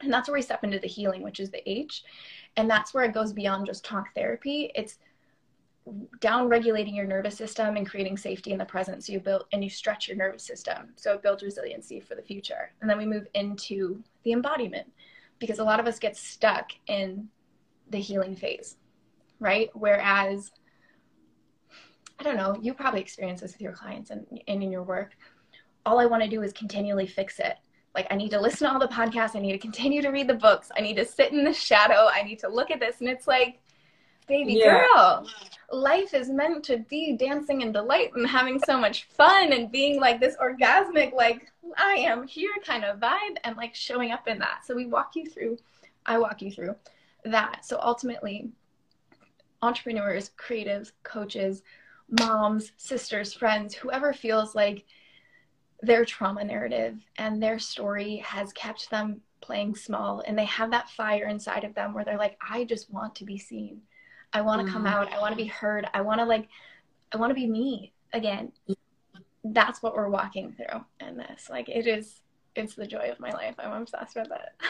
And 0.00 0.12
that's 0.12 0.28
where 0.28 0.36
we 0.36 0.42
step 0.42 0.62
into 0.64 0.78
the 0.78 0.86
healing, 0.86 1.22
which 1.22 1.40
is 1.40 1.50
the 1.50 1.68
H. 1.68 2.04
And 2.58 2.68
that's 2.68 2.92
where 2.92 3.04
it 3.04 3.14
goes 3.14 3.32
beyond 3.32 3.66
just 3.66 3.84
talk 3.84 4.14
therapy. 4.14 4.70
It's 4.74 4.98
down 6.20 6.48
regulating 6.48 6.94
your 6.94 7.06
nervous 7.06 7.36
system 7.36 7.76
and 7.76 7.88
creating 7.88 8.18
safety 8.18 8.52
in 8.52 8.58
the 8.58 8.64
present. 8.66 9.02
So 9.04 9.14
you 9.14 9.20
build 9.20 9.44
and 9.54 9.64
you 9.64 9.70
stretch 9.70 10.08
your 10.08 10.18
nervous 10.18 10.42
system. 10.42 10.90
So 10.96 11.14
it 11.14 11.22
builds 11.22 11.42
resiliency 11.42 12.00
for 12.00 12.14
the 12.14 12.22
future. 12.22 12.72
And 12.82 12.90
then 12.90 12.98
we 12.98 13.06
move 13.06 13.26
into 13.32 14.02
the 14.24 14.32
embodiment 14.32 14.92
because 15.38 15.60
a 15.60 15.64
lot 15.64 15.80
of 15.80 15.86
us 15.86 15.98
get 15.98 16.14
stuck 16.14 16.72
in 16.88 17.28
the 17.88 17.98
healing 17.98 18.36
phase 18.36 18.76
right? 19.40 19.70
Whereas 19.74 20.50
i 22.20 22.24
don't 22.24 22.36
know 22.36 22.56
you 22.60 22.74
probably 22.74 23.00
experience 23.00 23.42
this 23.42 23.52
with 23.52 23.60
your 23.60 23.72
clients 23.72 24.10
and, 24.10 24.26
and 24.48 24.62
in 24.62 24.72
your 24.72 24.82
work. 24.82 25.16
All 25.86 26.00
i 26.00 26.06
want 26.06 26.22
to 26.22 26.28
do 26.28 26.42
is 26.42 26.52
continually 26.52 27.06
fix 27.06 27.38
it 27.38 27.56
like 27.98 28.06
i 28.12 28.14
need 28.14 28.30
to 28.30 28.40
listen 28.40 28.68
to 28.68 28.72
all 28.72 28.78
the 28.78 28.86
podcasts. 28.86 29.34
I 29.34 29.40
need 29.40 29.50
to 29.52 29.58
continue 29.58 30.00
to 30.02 30.10
read 30.10 30.28
the 30.28 30.34
books. 30.34 30.70
I 30.76 30.80
need 30.80 30.94
to 30.96 31.04
sit 31.04 31.32
in 31.32 31.42
the 31.42 31.52
shadow. 31.52 32.08
I 32.12 32.22
need 32.22 32.38
to 32.40 32.48
look 32.48 32.70
at 32.70 32.78
this. 32.78 33.00
And 33.00 33.08
it's 33.08 33.26
like 33.26 33.58
baby 34.28 34.54
yeah. 34.54 34.84
girl 34.94 35.26
life 35.72 36.14
is 36.14 36.28
meant 36.28 36.62
to 36.64 36.78
be 36.90 37.16
dancing 37.16 37.62
and 37.62 37.72
delight 37.72 38.10
and 38.14 38.26
having 38.26 38.60
so 38.60 38.78
much 38.78 39.04
fun 39.04 39.52
and 39.52 39.72
being 39.72 39.98
like 39.98 40.20
this 40.20 40.36
orgasmic 40.36 41.12
like 41.12 41.50
i 41.76 41.94
am 41.94 42.26
here 42.26 42.52
kind 42.64 42.84
of 42.84 43.00
vibe 43.00 43.36
and 43.44 43.56
like 43.56 43.74
showing 43.74 44.12
up 44.12 44.28
in 44.28 44.38
that. 44.38 44.64
So 44.64 44.76
we 44.76 44.86
walk 44.86 45.16
you 45.16 45.26
through 45.26 45.58
i 46.06 46.18
walk 46.18 46.40
you 46.40 46.52
through 46.52 46.76
that. 47.24 47.64
So 47.64 47.80
ultimately 47.82 48.50
entrepreneurs 49.60 50.30
creatives 50.38 50.92
coaches 51.02 51.62
moms 52.20 52.70
sisters 52.76 53.34
friends 53.34 53.74
whoever 53.74 54.12
feels 54.12 54.54
like 54.54 54.84
their 55.80 56.04
trauma 56.04 56.44
narrative 56.44 56.98
and 57.16 57.42
their 57.42 57.58
story 57.58 58.16
has 58.18 58.52
kept 58.52 58.90
them 58.90 59.20
playing 59.40 59.74
small 59.74 60.22
and 60.26 60.36
they 60.36 60.44
have 60.44 60.70
that 60.70 60.90
fire 60.90 61.26
inside 61.26 61.62
of 61.62 61.74
them 61.74 61.94
where 61.94 62.04
they're 62.04 62.18
like 62.18 62.36
i 62.50 62.64
just 62.64 62.92
want 62.92 63.14
to 63.14 63.24
be 63.24 63.38
seen 63.38 63.80
I 64.32 64.42
want 64.42 64.64
to 64.64 64.72
come 64.72 64.84
mm. 64.84 64.92
out. 64.92 65.12
I 65.12 65.20
want 65.20 65.32
to 65.32 65.36
be 65.36 65.46
heard. 65.46 65.86
I 65.94 66.00
want 66.00 66.20
to 66.20 66.24
like, 66.24 66.48
I 67.12 67.16
want 67.16 67.30
to 67.30 67.34
be 67.34 67.46
me 67.46 67.92
again. 68.12 68.52
That's 69.44 69.82
what 69.82 69.94
we're 69.94 70.08
walking 70.08 70.52
through 70.52 70.84
in 71.06 71.16
this. 71.16 71.48
Like 71.48 71.68
it 71.68 71.86
is, 71.86 72.20
it's 72.54 72.74
the 72.74 72.86
joy 72.86 73.10
of 73.10 73.20
my 73.20 73.30
life. 73.30 73.54
I'm 73.58 73.82
obsessed 73.82 74.16
with 74.16 74.30
it. 74.30 74.66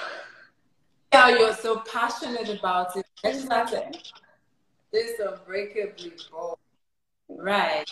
Yeah, 1.10 1.30
you're 1.30 1.54
so 1.54 1.80
passionate 1.90 2.50
about 2.50 2.94
it. 2.94 3.06
Exactly. 3.24 3.98
It's 4.92 5.18
unbreakably 5.18 6.12
bold. 6.30 6.58
Right. 7.30 7.90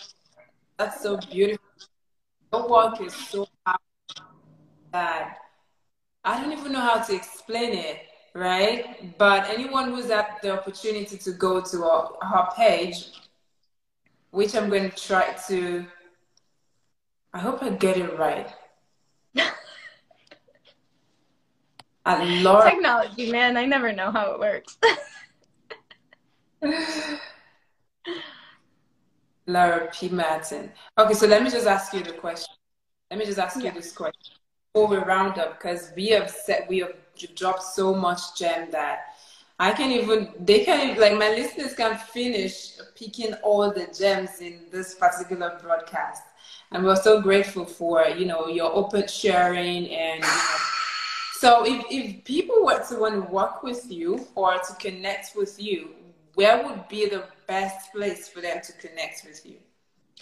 That's 0.77 1.01
so 1.01 1.17
beautiful. 1.17 1.65
Your 2.53 2.69
work 2.69 3.01
is 3.01 3.13
so 3.13 3.47
powerful 3.65 4.33
that 4.91 5.37
I 6.23 6.41
don't 6.41 6.51
even 6.51 6.71
know 6.71 6.81
how 6.81 7.01
to 7.01 7.15
explain 7.15 7.73
it 7.73 8.07
right? 8.37 9.17
But 9.17 9.49
anyone 9.49 9.89
who's 9.89 10.09
had 10.09 10.27
the 10.41 10.51
opportunity 10.51 11.17
to 11.17 11.31
go 11.31 11.61
to 11.61 11.83
our, 11.83 12.13
her 12.21 12.47
page, 12.55 13.09
which 14.31 14.55
I'm 14.55 14.69
going 14.69 14.89
to 14.91 14.95
try 14.95 15.35
to, 15.47 15.85
I 17.33 17.39
hope 17.39 17.63
I 17.63 17.69
get 17.69 17.97
it 17.97 18.17
right. 18.17 18.47
At 22.05 22.25
Laura. 22.25 22.69
Technology, 22.69 23.31
man, 23.31 23.57
I 23.57 23.65
never 23.65 23.91
know 23.91 24.11
how 24.11 24.33
it 24.33 24.39
works. 24.39 24.77
Laura 29.47 29.89
P. 29.91 30.09
Martin. 30.09 30.71
Okay, 30.97 31.13
so 31.13 31.25
let 31.25 31.41
me 31.41 31.49
just 31.49 31.65
ask 31.65 31.93
you 31.93 32.03
the 32.03 32.11
question. 32.11 32.53
Let 33.09 33.19
me 33.19 33.25
just 33.25 33.39
ask 33.39 33.57
yeah. 33.57 33.65
you 33.65 33.71
this 33.71 33.93
question 33.93 34.35
before 34.73 34.87
we 34.87 34.97
round 34.97 35.39
up 35.39 35.57
because 35.57 35.91
we 35.95 36.09
have 36.09 36.29
set 36.29 36.67
we 36.67 36.79
have 36.79 36.93
dropped 37.35 37.63
so 37.63 37.95
much 37.95 38.37
gem 38.37 38.69
that 38.71 39.15
I 39.57 39.71
can 39.71 39.91
even 39.91 40.33
they 40.39 40.65
can 40.65 40.99
like 40.99 41.13
my 41.13 41.29
listeners 41.29 41.73
can 41.73 41.97
finish 41.97 42.77
picking 42.95 43.33
all 43.35 43.73
the 43.73 43.87
gems 43.97 44.41
in 44.41 44.65
this 44.71 44.93
particular 44.95 45.57
broadcast. 45.61 46.23
And 46.71 46.83
we're 46.83 46.97
so 46.97 47.21
grateful 47.21 47.65
for 47.65 48.05
you 48.05 48.25
know 48.25 48.47
your 48.47 48.71
open 48.73 49.07
sharing 49.07 49.89
and 49.89 50.15
you 50.15 50.29
know, 50.29 50.57
so 51.39 51.63
if, 51.65 51.85
if 51.91 52.23
people 52.23 52.65
were 52.65 52.83
to 52.89 52.99
want 52.99 53.13
to 53.13 53.31
work 53.31 53.61
with 53.61 53.91
you 53.91 54.27
or 54.33 54.57
to 54.57 54.73
connect 54.79 55.35
with 55.35 55.61
you, 55.61 55.91
where 56.37 56.63
would 56.63 56.87
be 56.87 57.09
the 57.09 57.23
best 57.47 57.91
place 57.91 58.27
for 58.27 58.41
them 58.41 58.61
to 58.63 58.71
connect 58.73 59.25
with 59.25 59.43
you? 59.43 59.57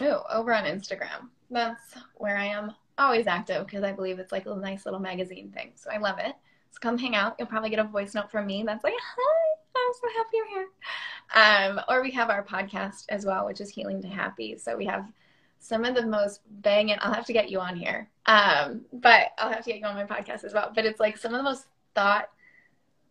Oh, 0.00 0.22
over 0.32 0.54
on 0.54 0.64
Instagram. 0.64 1.28
That's 1.50 1.94
where 2.14 2.38
I 2.38 2.46
am 2.46 2.72
always 2.96 3.26
active 3.26 3.66
because 3.66 3.84
I 3.84 3.92
believe 3.92 4.18
it's 4.18 4.32
like 4.32 4.46
a 4.46 4.56
nice 4.56 4.86
little 4.86 4.98
magazine 4.98 5.52
thing. 5.54 5.72
So 5.74 5.90
I 5.92 5.98
love 5.98 6.18
it. 6.18 6.34
So 6.70 6.78
come 6.80 6.96
hang 6.96 7.14
out. 7.14 7.36
You'll 7.38 7.48
probably 7.48 7.68
get 7.68 7.80
a 7.80 7.84
voice 7.84 8.14
note 8.14 8.30
from 8.30 8.46
me 8.46 8.62
that's 8.64 8.82
like, 8.82 8.94
hi, 8.94 9.58
I'm 9.76 9.92
so 9.92 10.08
happy 10.16 10.30
you're 10.32 10.48
here. 10.48 10.68
Um, 11.34 11.80
or 11.86 12.00
we 12.00 12.10
have 12.12 12.30
our 12.30 12.42
podcast 12.42 13.04
as 13.10 13.26
well, 13.26 13.44
which 13.44 13.60
is 13.60 13.68
Healing 13.68 14.00
to 14.00 14.08
Happy. 14.08 14.56
So 14.56 14.74
we 14.74 14.86
have 14.86 15.04
some 15.58 15.84
of 15.84 15.94
the 15.94 16.06
most 16.06 16.40
banging, 16.62 16.96
I'll 17.00 17.12
have 17.12 17.26
to 17.26 17.34
get 17.34 17.50
you 17.50 17.60
on 17.60 17.76
here. 17.76 18.08
Um, 18.24 18.86
but 18.90 19.32
I'll 19.36 19.52
have 19.52 19.64
to 19.64 19.70
get 19.70 19.80
you 19.80 19.86
on 19.86 19.96
my 19.96 20.04
podcast 20.04 20.44
as 20.44 20.54
well. 20.54 20.72
But 20.74 20.86
it's 20.86 20.98
like 20.98 21.18
some 21.18 21.34
of 21.34 21.40
the 21.40 21.44
most 21.44 21.66
thought 21.94 22.30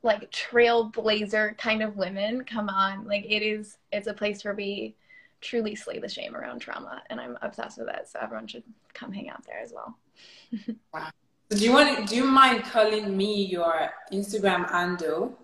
like 0.06 0.32
trailblazer 0.32 1.58
kind 1.58 1.82
of 1.82 1.98
women 1.98 2.46
come 2.46 2.70
on. 2.70 3.06
Like 3.06 3.26
it 3.26 3.42
is, 3.42 3.78
it's 3.92 4.08
a 4.08 4.14
place 4.14 4.46
where 4.46 4.54
we 4.54 4.96
truly 5.42 5.76
slay 5.76 6.00
the 6.00 6.08
shame 6.08 6.36
around 6.36 6.60
trauma, 6.60 7.02
and 7.10 7.20
I'm 7.20 7.38
obsessed 7.42 7.80
with 7.80 7.90
it. 7.90 8.08
So 8.08 8.20
everyone 8.22 8.48
should 8.48 8.64
come 8.94 9.12
hang 9.12 9.30
out 9.30 9.44
there 9.46 9.60
as 9.60 9.74
well. 9.74 9.98
wow. 10.94 11.10
Do 11.50 11.58
you 11.58 11.74
want? 11.74 12.08
Do 12.08 12.16
you 12.16 12.24
mind 12.24 12.64
calling 12.64 13.18
me 13.18 13.46
your 13.46 13.92
Instagram 14.14 14.70
handle? 14.70 15.38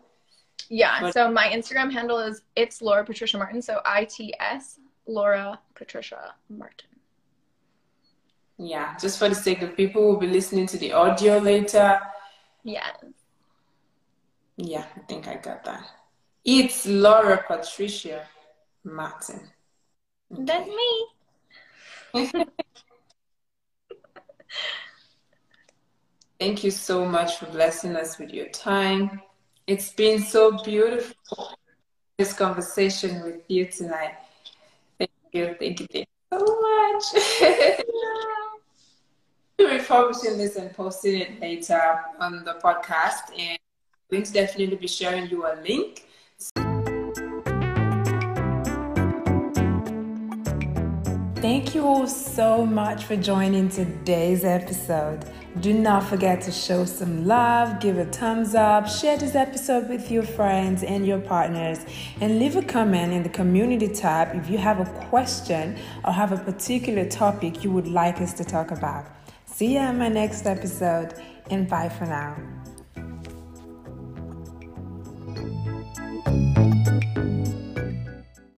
Yeah. 0.70 1.10
So 1.12 1.30
my 1.30 1.48
Instagram 1.48 1.92
handle 1.92 2.20
is 2.20 2.44
it's 2.56 2.82
Laura 2.82 3.04
Patricia 3.04 3.38
Martin. 3.38 3.62
So 3.62 3.82
I 3.84 4.06
T 4.06 4.34
S 4.40 4.80
Laura 5.08 5.60
Patricia 5.76 6.34
Martin. 6.50 6.88
Yeah, 8.58 8.96
just 9.00 9.18
for 9.18 9.28
the 9.28 9.34
sake 9.34 9.64
of 9.64 9.76
people 9.76 10.04
who 10.04 10.08
will 10.10 10.20
be 10.20 10.28
listening 10.28 10.68
to 10.68 10.78
the 10.78 10.94
audio 10.94 11.40
later. 11.40 12.00
Yeah. 12.64 12.92
Yeah, 14.64 14.86
I 14.96 15.00
think 15.02 15.28
I 15.28 15.36
got 15.38 15.64
that. 15.64 15.84
It's 16.46 16.86
Laura 16.86 17.44
Patricia 17.48 18.28
Martin. 18.84 19.42
Okay. 20.32 20.44
That's 20.44 20.68
me. 20.68 21.08
Thank 26.40 26.64
you 26.64 26.70
so 26.70 27.06
much 27.06 27.38
for 27.38 27.48
blessing 27.48 27.96
us 27.96 28.20
with 28.20 28.32
your 28.32 28.50
time. 28.50 29.22
It's 29.66 29.92
been 29.94 30.22
so 30.22 30.62
beautiful 30.64 31.16
this 32.20 32.34
conversation 32.34 33.24
with 33.24 33.42
you 33.48 33.66
tonight. 33.66 34.14
Thank 35.00 35.12
you, 35.32 35.56
thank 35.60 35.80
you, 35.80 35.88
thank 35.92 36.08
you 36.32 36.38
so 36.38 36.46
much. 36.62 37.04
We're 39.60 39.84
publishing 39.84 40.38
this 40.38 40.56
and 40.56 40.72
posting 40.74 41.22
it 41.22 41.40
later 41.40 42.04
on 42.20 42.44
the 42.44 42.60
podcast, 42.64 43.36
and 43.38 43.58
Going 44.12 44.24
to 44.24 44.34
definitely 44.34 44.76
be 44.76 44.88
sharing 44.88 45.30
you 45.30 45.46
a 45.46 45.56
link 45.66 46.06
Thank 51.42 51.74
you 51.74 51.88
all 51.88 52.06
so 52.06 52.66
much 52.66 53.06
for 53.06 53.16
joining 53.16 53.68
today's 53.70 54.44
episode. 54.44 55.26
Do 55.60 55.74
not 55.74 56.04
forget 56.04 56.40
to 56.42 56.52
show 56.52 56.86
some 56.86 57.26
love, 57.26 57.80
give 57.80 57.98
a 57.98 58.06
thumbs 58.06 58.54
up, 58.54 58.88
share 58.88 59.18
this 59.18 59.34
episode 59.34 59.90
with 59.90 60.12
your 60.12 60.22
friends 60.22 60.84
and 60.84 61.08
your 61.08 61.20
partners, 61.20 61.80
and 62.20 62.38
leave 62.38 62.58
a 62.58 62.62
comment 62.62 63.14
in 63.14 63.24
the 63.24 63.30
community 63.30 63.88
tab 63.88 64.36
if 64.36 64.52
you 64.52 64.60
have 64.60 64.82
a 64.82 64.86
question 65.08 65.78
or 66.06 66.12
have 66.12 66.32
a 66.32 66.38
particular 66.38 67.06
topic 67.06 67.64
you 67.64 67.72
would 67.72 67.88
like 67.88 68.22
us 68.22 68.34
to 68.34 68.44
talk 68.44 68.70
about. 68.70 69.08
See 69.46 69.74
you 69.74 69.80
in 69.80 69.98
my 69.98 70.10
next 70.10 70.46
episode, 70.46 71.16
and 71.50 71.68
bye 71.68 71.90
for 71.90 72.06
now. 72.06 72.61